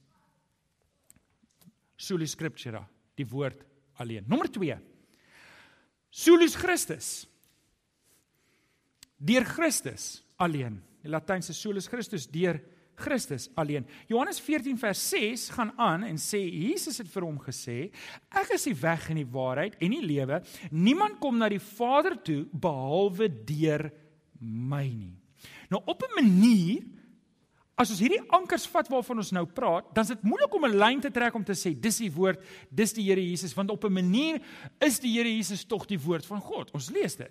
[1.97, 2.83] Soli scriptura,
[3.17, 3.65] die woord
[4.01, 4.25] alleen.
[4.29, 4.77] Nommer 2.
[6.11, 7.27] Solus Christus.
[9.17, 10.81] Deur Christus alleen.
[11.03, 12.59] Die Latynse solus Christus deur
[12.97, 13.85] Christus alleen.
[14.09, 17.77] Johannes 14 vers 6 gaan aan en sê Jesus het vir hom gesê:
[18.33, 20.41] Ek is die weg en die waarheid en die lewe.
[20.73, 23.87] Niemand kom na die Vader toe behalwe deur
[24.41, 25.15] my nie.
[25.71, 26.83] Nou op 'n manier
[27.77, 30.79] As ons hierdie ankers vat waarvan ons nou praat, dan is dit moeilik om 'n
[30.81, 32.41] lyn te trek om te sê dis die woord,
[32.73, 34.41] dis die Here Jesus, want op 'n manier
[34.81, 36.71] is die Here Jesus tog die woord van God.
[36.73, 37.31] Ons lees dit.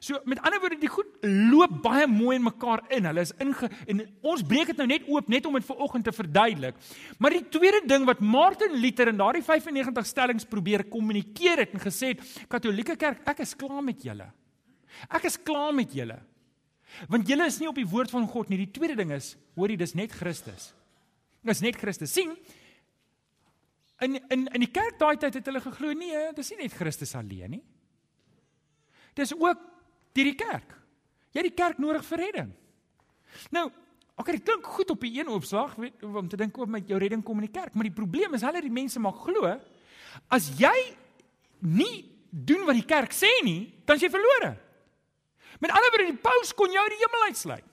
[0.00, 3.04] So met ander woorde, die goed loop baie mooi in mekaar in.
[3.04, 6.04] Hulle is inge en ons breek dit nou net oop net om dit vir oggend
[6.04, 6.74] te verduidelik.
[7.18, 11.80] Maar die tweede ding wat Martin Luther in daardie 95 stellings probeer kommunikeer het en
[11.80, 14.32] gesê het, Katolieke Kerk, ek is klaar met julle.
[15.10, 16.18] Ek is klaar met julle.
[17.10, 18.60] Want julle is nie op die woord van God nie.
[18.60, 20.72] Die tweede ding is, hoor jy, dis net Christus.
[21.42, 22.12] Dis net Christus.
[22.12, 22.34] sien?
[24.02, 27.14] In in in die kerk daai tyd het hulle geglo nee, dis nie net Christus
[27.14, 27.62] alleen nie.
[29.14, 29.60] Dis ook
[30.12, 30.74] deur die kerk.
[31.32, 32.50] Jy het die kerk nodig vir redding.
[33.50, 33.70] Nou,
[34.16, 36.98] okay, dit klink goed op die een opslag, weet om te dink oor met jou
[37.00, 39.48] redding kom in die kerk, maar die probleem is hulle die mense maak glo
[40.32, 40.74] as jy
[41.62, 44.54] nie doen wat die kerk sê nie, dan is jy verlore.
[45.62, 47.68] Met ander woorde, die paus kon jou die hemel uitsluit.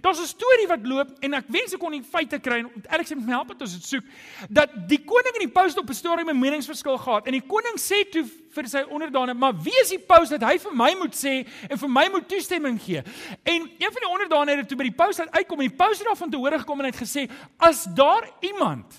[0.00, 3.08] Daar's 'n storie wat loop en ek wens ek kon die feite kry en Alex
[3.08, 4.04] het my help met ons dit soek
[4.50, 7.78] dat die koning en die paus op 'n storie met meningsverskil gehad en die koning
[7.80, 11.14] sê toe vir sy onderdane maar wie is die paus dat hy vir my moet
[11.14, 13.02] sê en vir my moet toestemming gee
[13.44, 16.06] en een van die onderdane het toe by die paus uitkom en die paus het
[16.06, 18.92] daarvan te hore gekom en het gesê as daar iemand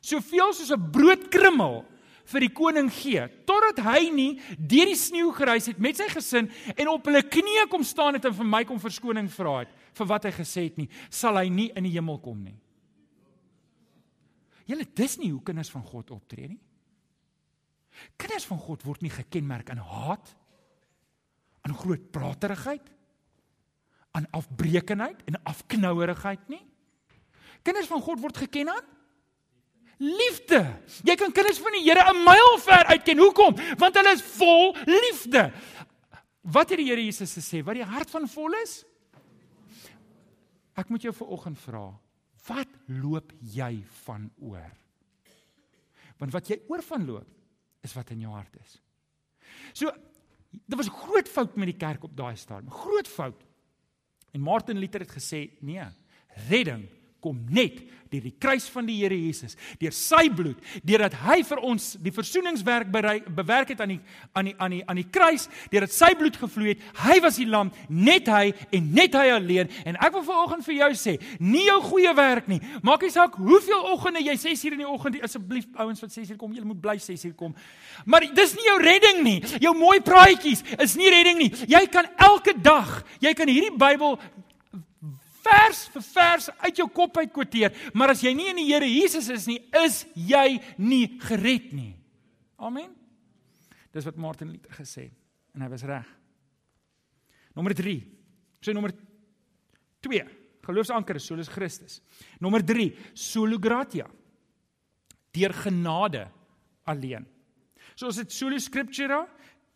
[0.00, 1.84] soveel soos 'n broodkrummel
[2.32, 6.50] vir die koning gee totdat hy nie deur die sneeu gereis het met sy gesin
[6.74, 10.10] en op hulle knieë kom staan het en vir my kom verskoning vra het vir
[10.12, 12.56] wat hy gesê het nie sal hy nie in die hemel kom nie.
[14.66, 16.62] Julle dis nie hoe kinders van God optree nie.
[18.18, 20.34] Kinders van God word nie gekenmerk aan haat
[21.66, 22.92] aan groot praterigheid
[24.16, 26.62] aan afbreekendheid en afknouerigheid nie.
[27.62, 28.94] Kinders van God word geken aan
[29.96, 30.60] Liefde.
[31.08, 33.18] Jy kan kinders van die Here 'n myl ver uitken.
[33.18, 33.56] Hoekom?
[33.78, 35.52] Want hulle is vol liefde.
[36.42, 37.62] Wat het die Here Jesus gesê?
[37.64, 38.84] Wat die hart van vol is?
[40.76, 41.98] Ek moet jou vir oggend vra,
[42.46, 44.72] wat loop jy van oor?
[46.18, 47.28] Want wat jy oor van loop,
[47.82, 48.80] is wat in jou hart is.
[49.72, 49.90] So,
[50.52, 52.70] dit was 'n groot fout met die kerk op daai stadium.
[52.70, 53.42] Groot fout.
[54.32, 55.84] En Martin Luther het gesê, nee,
[56.48, 56.88] redding
[57.26, 61.62] kom net deur die kruis van die Here Jesus, deur sy bloed, deurdat hy vir
[61.66, 64.00] ons die versoeningswerk bereik, bewerk het aan die
[64.36, 66.84] aan die aan die aan die kruis, deurdat sy bloed gevloei het.
[67.02, 69.70] Hy was die lam, net hy en net hy alleen.
[69.88, 72.60] En ek wil vanoggend vir jou sê, nie jou goeie werk nie.
[72.86, 76.34] Maak nie saak hoeveel oggende jy 6 uur in die oggend asseblief ouens wat 6
[76.34, 77.54] uur kom, julle moet bly 6 uur kom.
[78.06, 79.38] Maar dis nie jou redding nie.
[79.62, 81.52] Jou mooi praatjies is nie redding nie.
[81.70, 84.16] Jy kan elke dag, jy kan hierdie Bybel
[85.46, 88.88] vers vir vers uit jou kop uit kwoteer, maar as jy nie in die Here
[88.88, 91.94] Jesus is nie, is jy nie gered nie.
[92.58, 92.90] Amen.
[93.94, 96.08] Dis wat Martin Luther gesê het en hy was reg.
[97.56, 97.96] Nommer 3.
[98.60, 98.92] Sê nommer
[100.04, 100.24] 2.
[100.66, 102.00] Geloofsanker is solus Christus.
[102.42, 102.90] Nommer 3.
[103.16, 104.04] Solo gratia.
[105.32, 106.26] Deur genade
[106.84, 107.24] alleen.
[107.96, 109.22] So ons het solo scriptura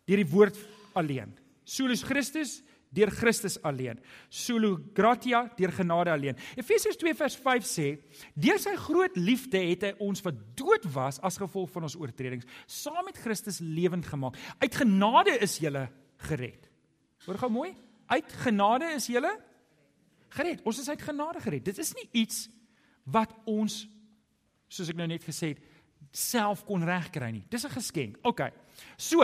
[0.05, 0.59] deur die woord
[0.99, 1.33] alleen.
[1.65, 2.59] Solus Christus
[2.91, 3.99] deur Christus alleen.
[4.29, 6.39] Solo gratia deur genade alleen.
[6.59, 7.87] Efesiërs 2 vers 5 sê:
[8.35, 12.45] "Deur sy groot liefde het hy ons wat dood was as gevolg van ons oortredings,
[12.67, 14.35] saam met Christus lewend gemaak.
[14.59, 16.69] Uit genade is jy gered."
[17.25, 17.75] Hoor gou mooi.
[18.07, 19.21] Uit genade is jy
[20.29, 20.61] gered.
[20.63, 21.65] Ons is uit genade gered.
[21.65, 22.49] Dit is nie iets
[23.03, 23.87] wat ons
[24.71, 25.61] soos ek nou net gesê het
[26.11, 27.45] self kon regkry nie.
[27.49, 28.17] Dis 'n geskenk.
[28.23, 28.51] OK.
[28.97, 29.21] So,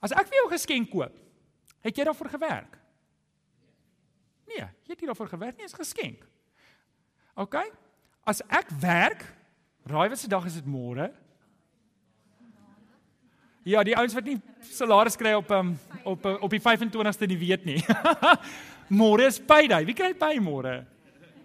[0.00, 1.12] as ek vir jou 'n geskenk koop,
[1.82, 2.83] het jy daarvoor gewerk?
[4.48, 6.24] Nee, jy het nie daarvoor gewerk nie, dit is geskenk.
[7.34, 7.58] OK?
[8.24, 9.24] As ek werk,
[9.88, 11.10] raai wat se dag is dit môre?
[13.64, 14.36] Ja, die ouens wat nie
[14.74, 15.72] salaris kry op um,
[16.04, 17.78] op op die 25ste nie weet nie.
[19.00, 19.86] môre is payday.
[19.88, 20.82] Wie kry pay môre?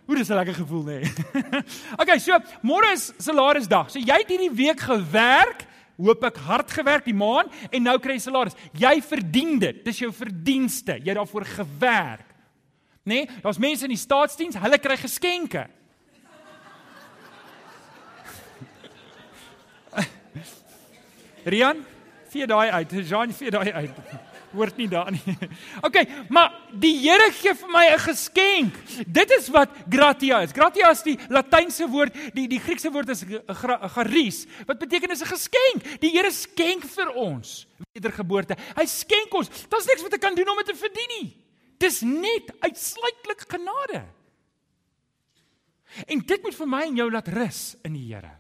[0.10, 1.00] Hoe dis 'n lekker gevoel nê.
[1.00, 1.64] Nee.
[2.02, 3.92] okay, so môre is salarisdag.
[3.94, 5.64] So jy het hierdie week gewerk,
[5.96, 8.58] hoop ek hard gewerk die maand en nou kry jy salaris.
[8.74, 9.84] Jy verdien dit.
[9.86, 11.00] Dis jou verdienste.
[11.00, 12.29] Jy het daarvoor gewerk.
[13.10, 13.26] Nê?
[13.26, 15.66] Nee, Daar's mense in die staatsdiens, hulle kry geskenke.
[21.54, 21.86] Rian,
[22.30, 22.92] vee daai uit.
[23.10, 23.96] Jean, vee daai uit.
[24.54, 25.22] Hoort nie daar nie.
[25.86, 25.98] OK,
[26.34, 28.74] maar die Here gee vir my 'n geskenk.
[29.06, 30.54] Dit is wat gratia is.
[30.54, 33.26] Gratia is die latynse woord, die die Griekse woord is
[33.94, 34.48] charis.
[34.66, 36.02] Wat beteken is 'n geskenk.
[36.02, 38.58] Die Here skenk vir ons wedergeboorte.
[38.76, 39.50] Hy skenk ons.
[39.70, 41.49] Daar's niks wat ek kan doen om dit te verdien nie.
[41.80, 44.04] Dis net uitsluitlik genade.
[46.06, 48.36] En dit moet vir my en jou laat rus in die Here.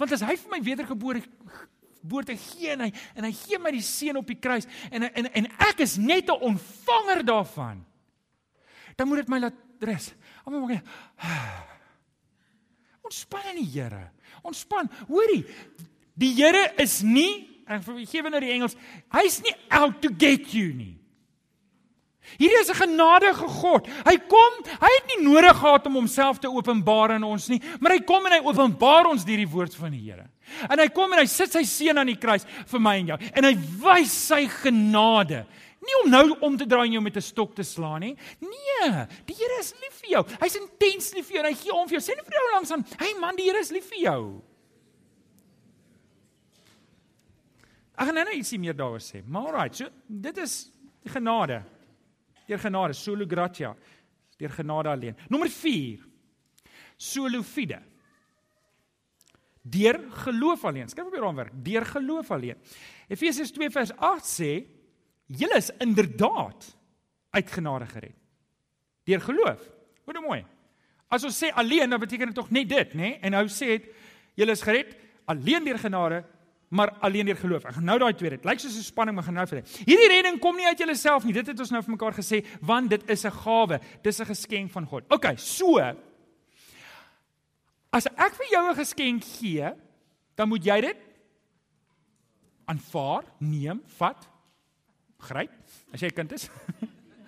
[0.00, 3.84] Want as hy vir my wedergebore geboorte gee en hy en hy gee my die
[3.86, 7.84] seën op die kruis en en en ek is net 'n ontvanger daarvan.
[8.96, 10.12] Dan moet dit my laat rus.
[10.44, 10.82] Almal maak
[13.06, 14.10] Ontspan in die Here.
[14.42, 14.90] Ontspan.
[15.08, 15.46] Hoorie,
[16.14, 18.76] die Here is nie vir gee nou die Engels,
[19.14, 21.01] hy's nie out to get you nie.
[22.38, 23.86] Hierdie is 'n genadige God.
[23.86, 27.92] Hy kom, hy het nie nodig gehad om homself te openbaar aan ons nie, maar
[27.92, 30.28] hy kom en hy openbaar ons deur die woord van die Here.
[30.70, 33.18] En hy kom en hy sit sy seun aan die kruis vir my en jou
[33.34, 35.46] en hy wys sy genade.
[35.82, 38.16] Nie om nou om te draai en jou met 'n stok te slaan nie.
[38.40, 40.24] Nee, die Here is lief vir jou.
[40.40, 42.00] Hy's intens lief vir jou en hy gee om vir jou.
[42.00, 44.42] Sê nie vir jou langs aan, "Hey man, die Here is lief vir jou."
[47.98, 49.22] Ek gaan nou net ietsie meer daaroor sê.
[49.26, 50.70] Maar alright, so dit is
[51.04, 51.62] genade.
[52.52, 53.72] Deur genade, solo gratia.
[54.36, 55.16] Deur genade alleen.
[55.28, 56.04] Nommer 4.
[56.96, 57.80] Solo fide.
[59.62, 60.88] Deur geloof alleen.
[60.88, 61.52] Skryf op die raamwerk.
[61.64, 62.58] Deur geloof alleen.
[63.08, 64.50] Efesiërs 2 vers 8 sê:
[65.26, 66.76] "Julle is inderdaad
[67.30, 68.16] uit genade gered."
[69.04, 69.70] Deur geloof.
[70.04, 70.44] Hoor nou mooi.
[71.08, 73.18] As ons sê alleen, dan beteken dit tog net dit, nê?
[73.20, 73.88] En nou sê dit:
[74.34, 76.24] "Julle is gered alleen deur genade,
[76.72, 77.66] maar alleen deur geloof.
[77.68, 78.38] Ek gaan nou daai tweede.
[78.40, 79.68] Dit lyk soos 'n spanning, maar gaan nou vir dit.
[79.84, 81.32] Hierdie redding kom nie uit jouself nie.
[81.32, 83.80] Dit het ons nou vir mekaar gesê, want dit is 'n gawe.
[84.02, 85.04] Dis 'n geskenk van God.
[85.12, 85.78] OK, so
[87.92, 89.72] as ek vir jou 'n geskenk gee,
[90.34, 90.96] dan moet jy dit
[92.64, 94.28] aanvaar, neem, vat,
[95.18, 95.50] gryp
[95.92, 96.48] as jy 'n kind is.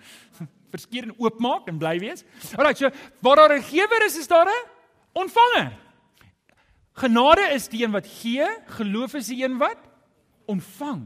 [0.73, 2.25] Verskeer en oopmaak en bly wees.
[2.57, 2.89] Alraai, so
[3.21, 4.69] waar daar 'n gewer is, is daar 'n
[5.13, 5.84] ontvanger.
[6.95, 8.45] Genade is die een wat gee,
[8.77, 9.79] geloof is die een wat
[10.47, 11.03] ontvang.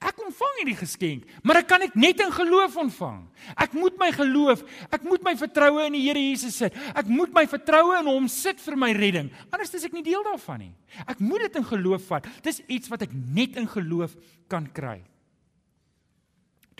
[0.00, 3.20] Ek ontvang hierdie geskenk, maar ek kan dit net in geloof ontvang.
[3.60, 6.76] Ek moet my geloof, ek moet my vertroue in die Here Jesus sit.
[6.96, 9.28] Ek moet my vertroue in hom sit vir my redding.
[9.52, 10.72] Anders is ek nie deel daarvan nie.
[11.04, 12.28] Ek moet dit in geloof vat.
[12.46, 14.16] Dis iets wat ek net in geloof
[14.50, 15.02] kan kry.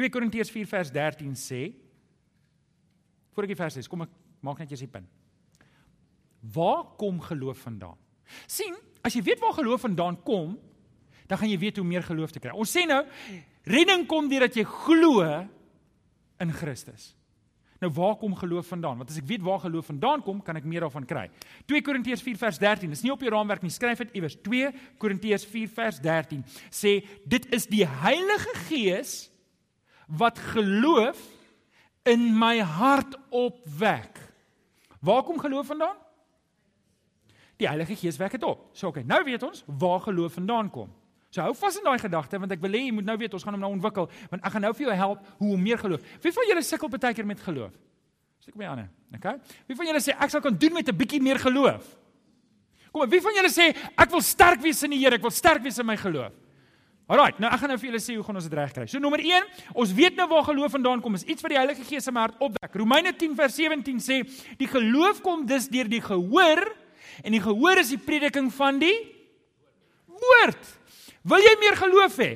[0.01, 1.65] 2 Korintiërs 4 vers 13 sê
[3.35, 4.13] Voordat ek die vers lees, kom ek
[4.47, 5.09] maak net eers die punt.
[6.55, 7.99] Waar kom geloof vandaan?
[8.47, 10.55] Sien, as jy weet waar geloof vandaan kom,
[11.27, 12.53] dan gaan jy weet hoe meer geloof te kry.
[12.53, 13.03] Ons sê nou,
[13.65, 15.25] redding kom deurdat jy glo
[16.43, 17.13] in Christus.
[17.83, 18.97] Nou waar kom geloof vandaan?
[19.01, 21.27] Want as ek weet waar geloof vandaan kom, kan ek meer daarvan kry.
[21.69, 22.93] 2 Korintiërs 4 vers 13.
[22.95, 24.39] Dis nie op jou raamwerk nie, skryf dit iewers.
[24.47, 24.71] 2
[25.03, 26.97] Korintiërs 4 vers 13 sê
[27.29, 29.15] dit is die Heilige Gees
[30.07, 31.21] wat geloof
[32.09, 34.21] in my hart opwek.
[35.05, 35.97] Waar kom geloof vandaan?
[37.61, 38.69] Die Heilige Gees wek dit op.
[38.73, 40.93] So okay, nou weet ons waar geloof vandaan kom.
[41.35, 43.43] So hou vas in daai gedagte want ek wil hê jy moet nou weet ons
[43.43, 46.07] gaan hom nou ontwikkel want ek gaan nou vir jou help hoe om meer geloof.
[46.23, 47.75] Wie van julle sukkel baie keer met geloof?
[48.53, 49.39] Kom jy aan, okay?
[49.67, 51.97] Wie van julle sê ek sal kan doen met 'n bietjie meer geloof?
[52.93, 55.63] Kom wie van julle sê ek wil sterk wees in die Here, ek wil sterk
[55.63, 56.33] wees in my geloof?
[57.09, 58.87] Alraight, nou ek gaan nou vir julle sê hoe gaan ons dit regkry.
[58.87, 61.15] So nommer 1, ons weet nou waar geloof vandaan kom.
[61.15, 62.75] Is iets wat die Heilige Gees in my hart opwek.
[62.75, 64.23] Romeine 10 vers 17 sê
[64.57, 66.65] die geloof kom dus deur die gehoor
[67.23, 68.97] En die gehoor is die prediking van die
[70.07, 70.73] woord.
[71.23, 72.31] Wil jy meer geloof hê?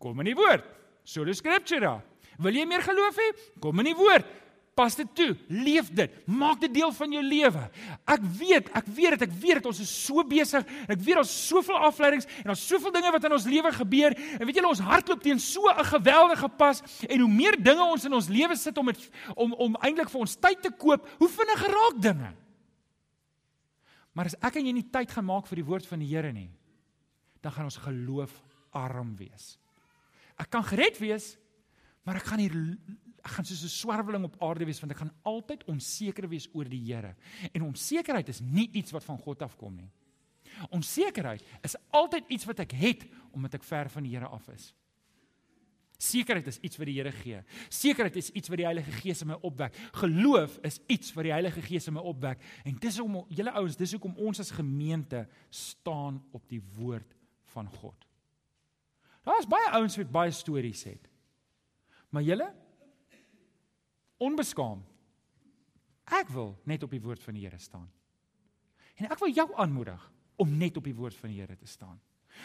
[0.00, 0.64] Kom in die woord.
[1.04, 1.98] Solo scriptura.
[2.40, 3.30] Wil jy meer geloof hê?
[3.60, 4.38] Kom in die woord.
[4.80, 7.62] Pas dit toe, leef dit, maak dit deel van jou lewe.
[8.08, 10.64] Ek weet, ek weet dit, ek weet dit ons is so besig.
[10.86, 14.16] Ek weet daar's soveel afleidings en daar's soveel dinge wat in ons lewe gebeur.
[14.38, 18.04] En weet julle ons hardloop teen so 'n geweldige pas en hoe meer dinge ons
[18.04, 21.28] in ons lewe sit om het, om om eintlik vir ons tyd te koop, hoe
[21.28, 22.30] vinniger raak dinge.
[24.12, 26.32] Maar as ek en jy nie tyd gaan maak vir die woord van die Here
[26.34, 26.50] nie,
[27.40, 28.34] dan gaan ons geloof
[28.76, 29.54] arm wees.
[30.40, 31.34] Ek kan gered wees,
[32.04, 32.56] maar ek gaan hier
[33.20, 36.64] ek gaan soos 'n swerweling op aarde wees want ek gaan altyd onseker wees oor
[36.64, 37.14] die Here.
[37.52, 39.90] En onsekerheid is nie iets wat van God afkom nie.
[40.70, 44.74] Onsekerheid is altyd iets wat ek het omdat ek ver van die Here af is.
[46.00, 47.42] Sekerheid is iets wat die Here gee.
[47.68, 49.76] Sekerheid is iets wat die Heilige Gees in my opwek.
[50.00, 52.40] Geloof is iets wat die Heilige Gees in my opwek.
[52.64, 57.12] En dis om julle ouens, dis hoekom ons as gemeente staan op die woord
[57.52, 58.06] van God.
[59.28, 61.10] Daar's baie ouens wat baie stories het.
[62.10, 62.48] Maar julle
[64.20, 64.80] onbeskaam.
[66.10, 67.90] Ek wil net op die woord van die Here staan.
[68.96, 70.00] En ek wil jou aanmoedig
[70.40, 72.00] om net op die woord van die Here te staan.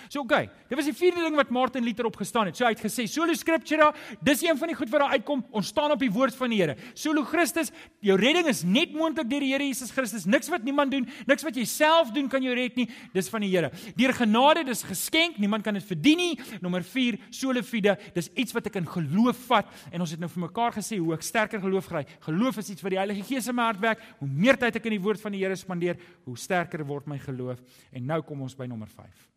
[0.10, 2.58] So oké, okay, dit was die vierde ding wat Martin Luther opgestaan het.
[2.58, 3.91] So hy het gesê, solo scriptura,
[4.26, 6.60] dis een van die goed wat daar uitkom, ons staan op die woord van die
[6.62, 6.76] Here.
[6.98, 7.71] Solo Christus,
[8.06, 10.28] jou redding is net moontlik deur die Here Jesus Christus.
[10.30, 13.45] Niks wat niemand doen, niks wat jy self doen kan jou red nie, dis van
[13.45, 13.71] die Here.
[13.98, 16.32] Deur genade, dis geskenk, niemand kan dit verdien nie.
[16.63, 20.30] Nommer 4, solo fide, dis iets wat ek in geloof vat en ons het nou
[20.32, 22.06] vir mekaar gesê hoe ek sterker geloof kry.
[22.28, 24.04] Geloof is iets wat die Heilige Gees in my hart werk.
[24.21, 27.19] Hoe meer tyd ek in die woord van die Here spandeer, hoe sterker word my
[27.21, 27.62] geloof.
[27.91, 29.35] En nou kom ons by nommer 5.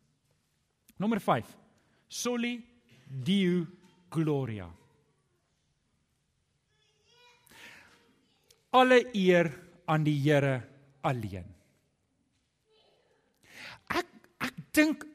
[0.99, 1.45] Nommer 5.
[2.07, 2.59] Soli
[3.07, 3.65] Deo
[4.11, 4.67] Gloria.
[8.69, 9.49] Alle eer
[9.85, 10.59] aan die Here
[11.01, 11.47] alleen.
[13.89, 14.05] Ek
[14.43, 15.07] ek dink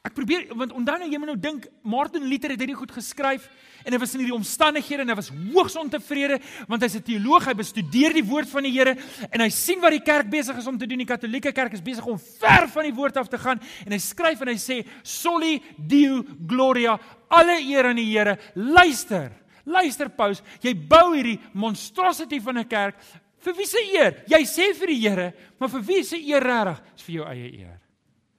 [0.00, 3.50] Ek probeer want onthou nou jy moet nou dink Martin Luther het hierdie goed geskryf
[3.84, 7.46] en hy was in hierdie omstandighede en hy was hoogs ontevrede want hy's 'n teoloog,
[7.46, 8.96] hy bestudeer die woord van die Here
[9.30, 10.98] en hy sien wat die kerk besig is om te doen.
[10.98, 13.98] Die Katolieke kerk is besig om ver van die woord af te gaan en hy
[13.98, 18.38] skryf en hy sê soli deo gloria, alle eer aan die Here.
[18.54, 19.32] Luister.
[19.64, 22.96] Luister Paus, jy bou hierdie monstrosity van 'n kerk
[23.44, 24.24] vir wie se eer?
[24.28, 26.82] Jy sê vir die Here, maar vir wie se eer regtig?
[26.96, 27.78] Dis vir jou eie eer.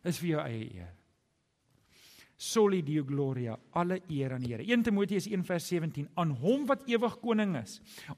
[0.04, 1.01] Dis vir jou eie eer.
[2.42, 4.64] Soli Deo Gloria, alle eer aan die Here.
[4.66, 7.76] 1 Timoteus 1:17 aan hom wat ewig koning is,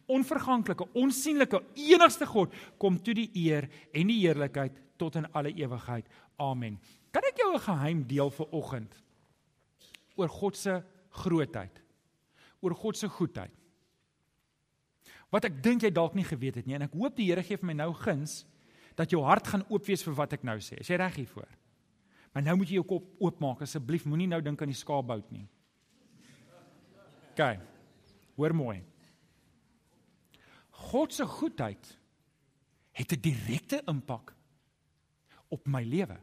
[0.08, 6.08] onverganklike, onsigbare, enigste God, kom toe die eer en die heerlikheid tot in alle ewigheid.
[6.40, 6.80] Amen.
[7.12, 8.96] Kan ek jou 'n geheim deel vir oggend
[10.16, 11.82] oor God se grootheid,
[12.62, 13.52] oor God se goedheid?
[15.30, 17.58] Wat ek dink jy dalk nie geweet het nie en ek hoop die Here gee
[17.58, 18.46] vir my nou guns
[18.96, 20.80] dat jou hart gaan oop wees vir wat ek nou sê.
[20.80, 21.50] Is jy reg hiervoor?
[22.34, 24.08] Maar nou moet jy jou kop oopmaak asseblief.
[24.10, 25.46] Moenie nou dink aan die skaapbout nie.
[27.34, 27.60] OK.
[28.38, 28.82] Hoor mooi.
[30.90, 31.98] God se goedheid
[32.92, 34.36] het 'n direkte impak
[35.48, 36.18] op my lewe.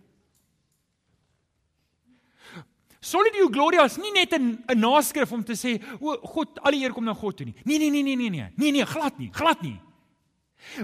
[3.01, 6.83] Solidio Gloria is nie net 'n 'n naskrif om te sê o God, al die
[6.83, 7.55] eer kom na God toe nie.
[7.65, 8.53] Nee nee nee nee nee nee.
[8.57, 9.81] Nee nee, glad nie, glad nie.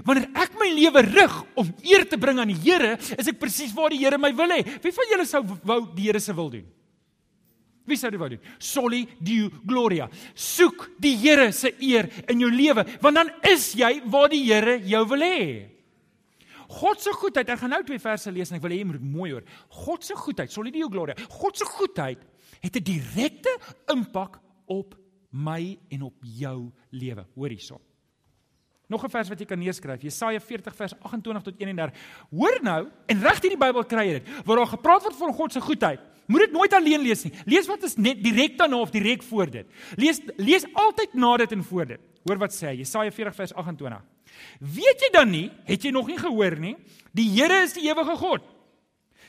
[0.05, 3.75] Wanneer ek my lewe rig om eer te bring aan die Here, is ek presies
[3.75, 4.63] waar die Here my wil hê.
[4.83, 6.67] Wie van julle sou wou die Here se wil doen?
[7.87, 8.43] Wie sou dit wou doen?
[8.59, 10.09] Soli Deo Gloria.
[10.35, 14.77] Soek die Here se eer in jou lewe, want dan is jy waar die Here
[14.83, 15.47] jou wil hê.
[16.67, 17.47] God se goedheid.
[17.47, 19.45] Ek gaan nou twee verse lees en ek wil hê jy moet mooi hoor.
[19.85, 21.15] God se goedheid, Soli Deo Gloria.
[21.39, 22.25] God se goedheid
[22.59, 23.53] het 'n direkte
[23.93, 24.95] impak op
[25.31, 27.25] my en op jou lewe.
[27.35, 27.79] Hoor hierson.
[28.87, 31.93] Nog 'n vers wat jy kan neerskryf, Jesaja 40 vers 28 tot 31.
[32.31, 35.51] Hoor nou, en reg hierdie Bybel kry jy dit, waar daar gepraat word van God
[35.51, 35.99] se goedheid.
[36.27, 37.33] Moet dit nooit alleen lees nie.
[37.45, 39.67] Lees wat is net direk daarna of direk voor dit.
[39.95, 41.99] Lees lees altyd na dit en voor dit.
[42.23, 44.01] Hoor wat sê Jesaja 40 vers 28.
[44.59, 46.75] Weet jy dan nie, het jy nog nie gehoor nie,
[47.15, 48.41] die Here is die ewige God.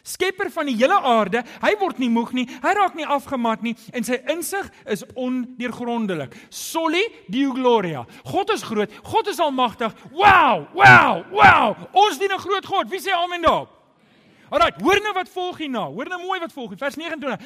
[0.09, 3.75] Skepper van die hele aarde, hy word nie moeg nie, hy raak nie afgemat nie
[3.93, 6.37] en sy insig is ondeurgrondelik.
[6.49, 8.07] Soli Deo Gloria.
[8.25, 9.93] God is groot, God is almagtig.
[10.13, 11.77] Wow, wow, wow.
[11.93, 12.91] Ons dien 'n groot God.
[12.91, 13.75] Wie sê amen daarop?
[14.49, 15.85] Alraai, hoor nou wat volg hierna.
[15.93, 16.73] Hoor nou mooi wat volg.
[16.81, 17.37] Vers 29.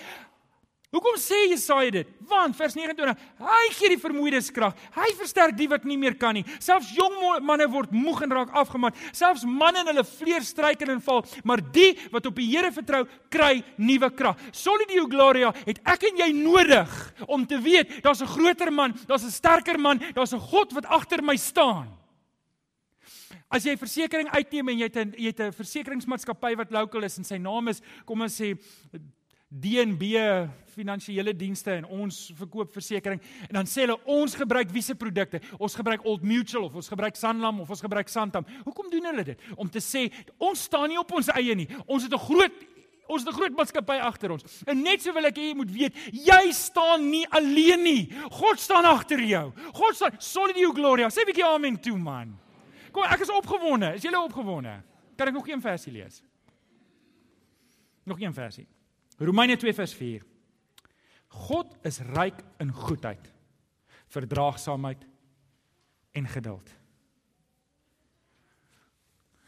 [0.92, 2.08] Hoekom sê Jesaja dit?
[2.28, 4.76] Want vers 29, hy gee die vermoeides krag.
[4.92, 6.42] Hy versterk die wat nie meer kan nie.
[6.60, 7.14] Selfs jong
[7.48, 8.98] manne word moeg en raak afgemat.
[9.16, 13.06] Selfs manne in hulle vleer struikel en val, maar die wat op die Here vertrou,
[13.32, 14.42] kry nuwe krag.
[14.52, 16.92] Solidio Gloria het ek en jy nodig
[17.24, 20.84] om te weet daar's 'n groter man, daar's 'n sterker man, daar's 'n God wat
[20.84, 21.88] agter my staan.
[23.48, 27.16] As jy versekerings uitneem en jy het 'n jy het 'n versekeringsmaatskappy wat lokal is
[27.16, 28.58] en sy naam is kom ons sê
[29.60, 30.16] DNB
[30.72, 35.42] finansiële dienste en ons verkoop versekerings en dan sê hulle ons gebruik wiese produkte.
[35.60, 38.46] Ons gebruik Old Mutual of ons gebruik Sanlam of ons gebruik Santam.
[38.64, 39.48] Hoekom doen hulle dit?
[39.56, 40.06] Om te sê
[40.40, 41.68] ons staan nie op ons eie nie.
[41.86, 42.52] Ons het 'n groot
[43.12, 44.62] ons het 'n groot maatskappy agter ons.
[44.66, 48.10] En net so wil ek hê jy moet weet, jy staan nie alleen nie.
[48.30, 49.52] God staan agter jou.
[49.74, 51.08] God staan Solidio Gloria.
[51.08, 52.38] Sê 'n bietjie amen toe man.
[52.90, 53.94] Kom, ek is opgewonde.
[53.94, 54.82] Is jy opgewonde?
[55.16, 56.22] Kan ek nog een versie lees?
[58.04, 58.66] Nog een versie.
[59.20, 60.22] Romeine 2 vers 4.
[61.48, 63.24] God is ryk in goedheid,
[64.12, 65.04] verdraagsaamheid
[66.12, 66.68] en geduld.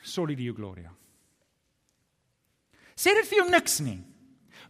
[0.05, 0.93] Solidio Gloria.
[2.95, 4.01] Sê dit vir jou niks nie.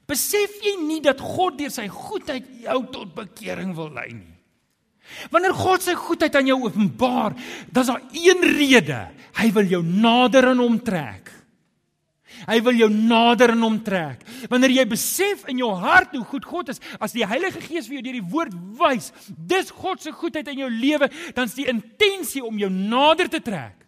[0.09, 4.35] Besef jy nie dat God deur sy goedheid jou tot bekering wil lei nie?
[5.33, 7.37] Wanneer God sy goedheid aan jou openbaar,
[7.69, 9.01] dan is daar een rede.
[9.37, 11.29] Hy wil jou nader aan hom trek.
[12.49, 14.25] Hy wil jou nader aan hom trek.
[14.53, 17.99] Wanneer jy besef in jou hart hoe goed God is, as die Heilige Gees vir
[17.99, 21.69] jou deur die woord wys, dis God se goedheid in jou lewe, dan is die
[21.71, 23.81] intensie om jou nader te trek.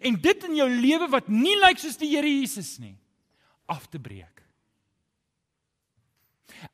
[0.00, 2.96] En dit in jou lewe wat nie lyk soos die Here Jesus nie,
[3.70, 4.42] af te breek.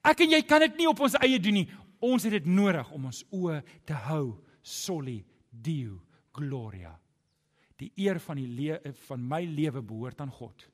[0.07, 1.69] Ek en jy kan dit nie op ons eie doen nie.
[2.01, 5.21] Ons het dit nodig om ons oë te hou soli
[5.51, 5.99] dio
[6.37, 6.93] gloria.
[7.81, 10.67] Die eer van die lewe van my lewe behoort aan God.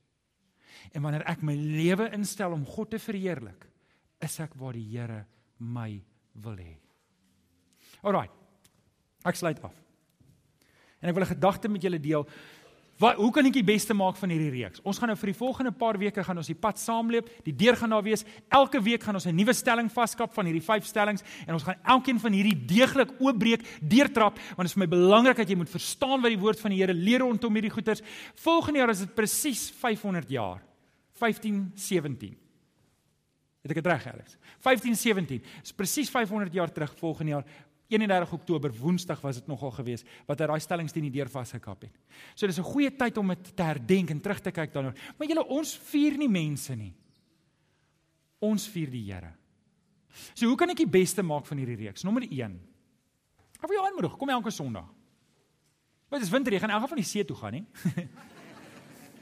[0.93, 3.67] En wanneer ek my lewe instel om God te verheerlik,
[4.21, 5.25] is ek waar die Here
[5.59, 6.03] my
[6.43, 6.77] wil hê.
[8.07, 8.29] Alraai.
[9.27, 9.75] Ek sluit af.
[11.01, 12.29] En ek wil 'n gedagte met julle deel
[12.97, 14.81] Wat hoe kan ek die beste maak van hierdie reeks?
[14.81, 17.29] Ons gaan nou vir die volgende paar weke gaan ons die pad saamloop.
[17.45, 18.25] Die deur gaan daar wees.
[18.49, 21.77] Elke week gaan ons 'n nuwe stelling vaskap van hierdie vyf stellings en ons gaan
[21.85, 25.69] elkeen van hierdie deeglik oopbreek, deurtrap want dit is vir my belangrik dat jy moet
[25.69, 28.03] verstaan wat die woord van die Here leer rondom hierdie goeters.
[28.35, 30.63] Volgende jaar is dit presies 500 jaar.
[31.19, 32.37] 1517.
[33.63, 34.37] Het ek dit reg, Alex?
[34.63, 35.43] 1517.
[35.63, 37.45] Dis presies 500 jaar terug volgende jaar
[37.89, 41.87] 31 Oktober Woensdag was dit nogal gewees wat hy daai stellings teen die deur vasgekap
[41.87, 41.95] het.
[42.35, 44.95] So dis 'n goeie tyd om dit te herdenk en terug te kyk daaroor.
[45.19, 46.95] Maar julle ons vier nie mense nie.
[48.41, 49.33] Ons vier die Here.
[50.35, 52.05] So hoe kan ek die beste maak van hierdie reeks?
[52.05, 52.61] Nommer 1.
[53.61, 54.89] Ek wil jou aanmoedig, kom elke Sondag.
[56.09, 57.67] Wat is winter, jy gaan elke van die see toe gaan, nie?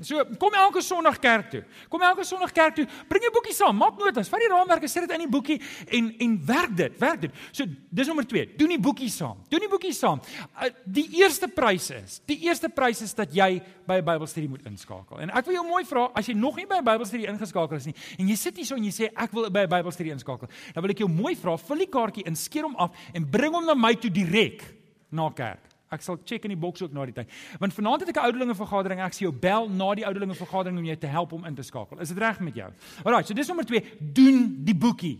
[0.00, 1.62] So, kom elke Sondag kerk toe.
[1.88, 2.86] Kom elke Sondag kerk toe.
[3.08, 6.10] Bring jou boekie saam, maak notas, vat die raamwerke, sit dit in die boekie en
[6.24, 7.34] en werk dit, werk dit.
[7.52, 8.56] So, dis nommer 2.
[8.58, 9.42] Doen die boekie saam.
[9.52, 10.22] Doen die boekie saam.
[10.54, 14.64] Uh, die eerste prys is, die eerste prys is dat jy by 'n Bybelstudie moet
[14.66, 15.20] inskakel.
[15.20, 17.86] En ek wil jou mooi vra, as jy nog nie by 'n Bybelstudie ingeskakel is
[17.86, 20.48] nie en jy sit hier so en jy sê ek wil by 'n Bybelstudie inskakel,
[20.74, 23.52] dan wil ek jou mooi vra, vul die kaartjie in, skeer hom af en bring
[23.54, 24.62] hom na my toe direk
[25.10, 25.73] na kerk.
[25.94, 27.30] Ek sal check in die boks ook na die tyd.
[27.62, 29.00] Want vanaand het ek 'n ouderlinge vergadering.
[29.00, 31.62] Ek sien jou bel na die ouderlinge vergadering om jou te help om in te
[31.62, 32.00] skakel.
[32.00, 32.72] Is dit reg met jou?
[33.04, 35.18] Alraai, so dis nommer 2, doen die boekie.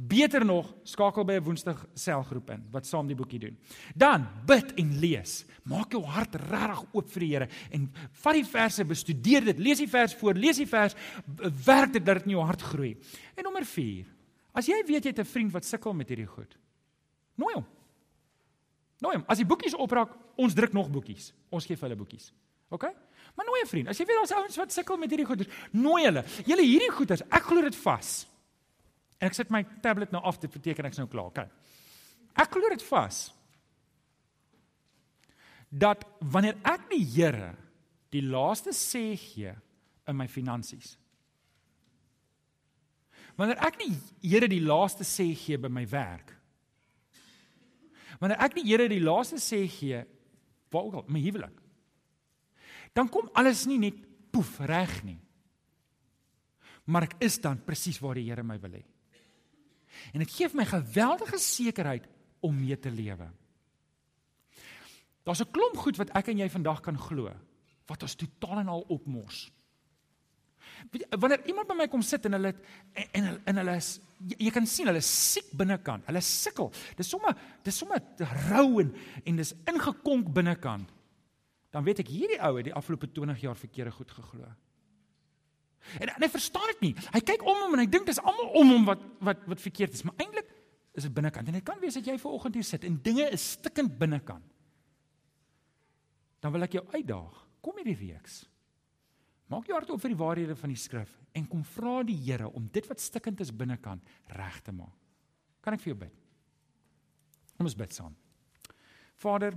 [0.00, 3.58] Beter nog, skakel by 'n Woensdag selgroep in wat saam die boekie doen.
[3.94, 5.44] Dan bid en lees.
[5.64, 9.78] Maak jou hart regtig oop vir die Here en vat die verse, bestudeer dit, lees
[9.78, 10.94] die vers voor, lees die vers,
[11.66, 12.96] werk dit dat dit in jou hart groei.
[13.36, 14.06] En nommer 4.
[14.54, 16.56] As jy weet jy het 'n vriend wat sukkel met hierdie goed,
[17.36, 17.66] nooi hom.
[19.00, 19.24] Nooi hom.
[19.32, 21.30] As die boekies opraak, ons druk nog boekies.
[21.52, 22.30] Ons gee vir hulle boekies.
[22.70, 22.84] OK?
[23.36, 23.88] Maar nooi 'n vriend.
[23.88, 26.24] As jy weet daar's ouens wat sukkel met hierdie goeders, nooi hulle.
[26.44, 28.26] Julle hierdie goeders, ek glo dit vas.
[29.18, 31.26] En ek sit my tablet nou af te beteken ek's nou klaar.
[31.26, 31.38] OK.
[32.34, 33.32] Ek glo dit vas.
[35.68, 37.56] Dat wanneer ek die Here
[38.10, 39.54] die laaste sê gee
[40.06, 40.98] in my finansies.
[43.36, 43.94] Wanneer ek die
[44.28, 46.39] Here die laaste sê gee by my werk
[48.20, 50.04] wanneer ek die Here die laaste sê gee,
[50.70, 51.56] waar ook al, my huwelik.
[52.94, 53.98] Dan kom alles nie net
[54.30, 55.18] poef reg nie.
[56.90, 58.84] Maar ek is dan presies waar die Here my wil hê.
[60.14, 62.06] En dit gee my geweldige sekerheid
[62.44, 63.28] om mee te lewe.
[65.24, 67.30] Daar's 'n klomp goed wat ek en jy vandag kan glo
[67.86, 69.50] wat ons totaal en al opmors.
[71.18, 72.54] Wanneer iemand by my kom sit en hulle
[72.94, 76.06] en en, en hulle is jy, jy kan sien hulle siek binnekant.
[76.08, 76.70] Hulle sukkel.
[76.98, 78.02] Dis sommer dis sommer
[78.48, 80.88] rou en en dis ingekonk binnekant.
[81.70, 84.48] Dan weet ek hierdie ou het die afgelope 20 jaar verkeerde goed geglo.
[85.98, 86.94] En, en hy verstaan dit nie.
[87.14, 89.96] Hy kyk om hom en hy dink dis almal om hom wat wat wat verkeerd
[89.96, 90.48] is, maar eintlik
[90.98, 91.48] is dit binnekant.
[91.48, 94.46] En dit kan wees dat jy ver oggend hier sit en dinge is stikkend binnekant.
[96.40, 97.44] Dan wil ek jou uitdaag.
[97.60, 98.42] Kom hierdie reeks.
[99.50, 102.48] Maak jou hart oop vir die waarhede van die skrif en kom vra die Here
[102.54, 104.02] om dit wat stikkend is binnekant
[104.36, 104.94] reg te maak.
[105.60, 106.14] Kan ek vir jou bid?
[107.58, 108.14] Kom ons bid saam.
[109.20, 109.56] Vader,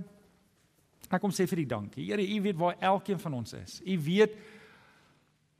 [1.08, 2.08] ek kom sê vir U dankie.
[2.10, 3.78] Here, U weet waar elkeen van ons is.
[3.80, 4.36] U weet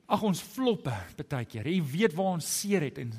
[0.05, 1.65] Ag ons floppe baie keer.
[1.65, 3.15] Jy weet waar ons seer het en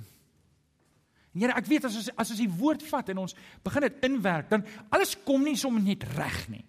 [1.36, 3.34] Here, ek weet as ons as ons die woord vat en ons
[3.66, 6.62] begin dit inwerk, dan alles kom nie sommer net reg nie.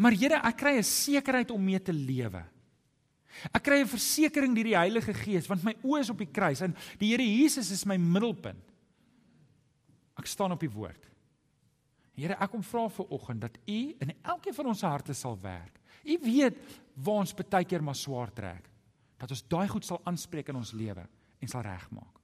[0.00, 2.40] Maar Here, ek kry 'n sekerheid om mee te lewe.
[3.52, 6.62] Ek kry 'n versekering deur die Heilige Gees want my oë is op die kruis
[6.62, 8.64] en die Here Jesus is my middelpunt.
[10.18, 11.04] Ek staan op die woord.
[12.18, 15.78] Here, ek kom vra vir oggend dat U in elkeen van ons harte sal werk.
[16.04, 16.58] U weet
[16.96, 18.68] waar ons baie keer maar swaar trek.
[19.18, 21.04] Dat ons daai goed sal aanspreek in ons lewe
[21.38, 22.18] en sal regmaak.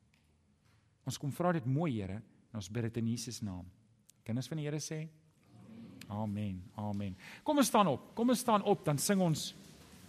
[1.07, 3.67] Ons kom vra dit mooi, Here, en ons bid dit in Jesus naam.
[4.25, 5.05] Kinders van die Here sê
[6.09, 6.59] Amen.
[6.77, 7.15] Amen.
[7.43, 8.11] Kom ons staan op.
[8.15, 9.55] Kom ons staan op, dan sing ons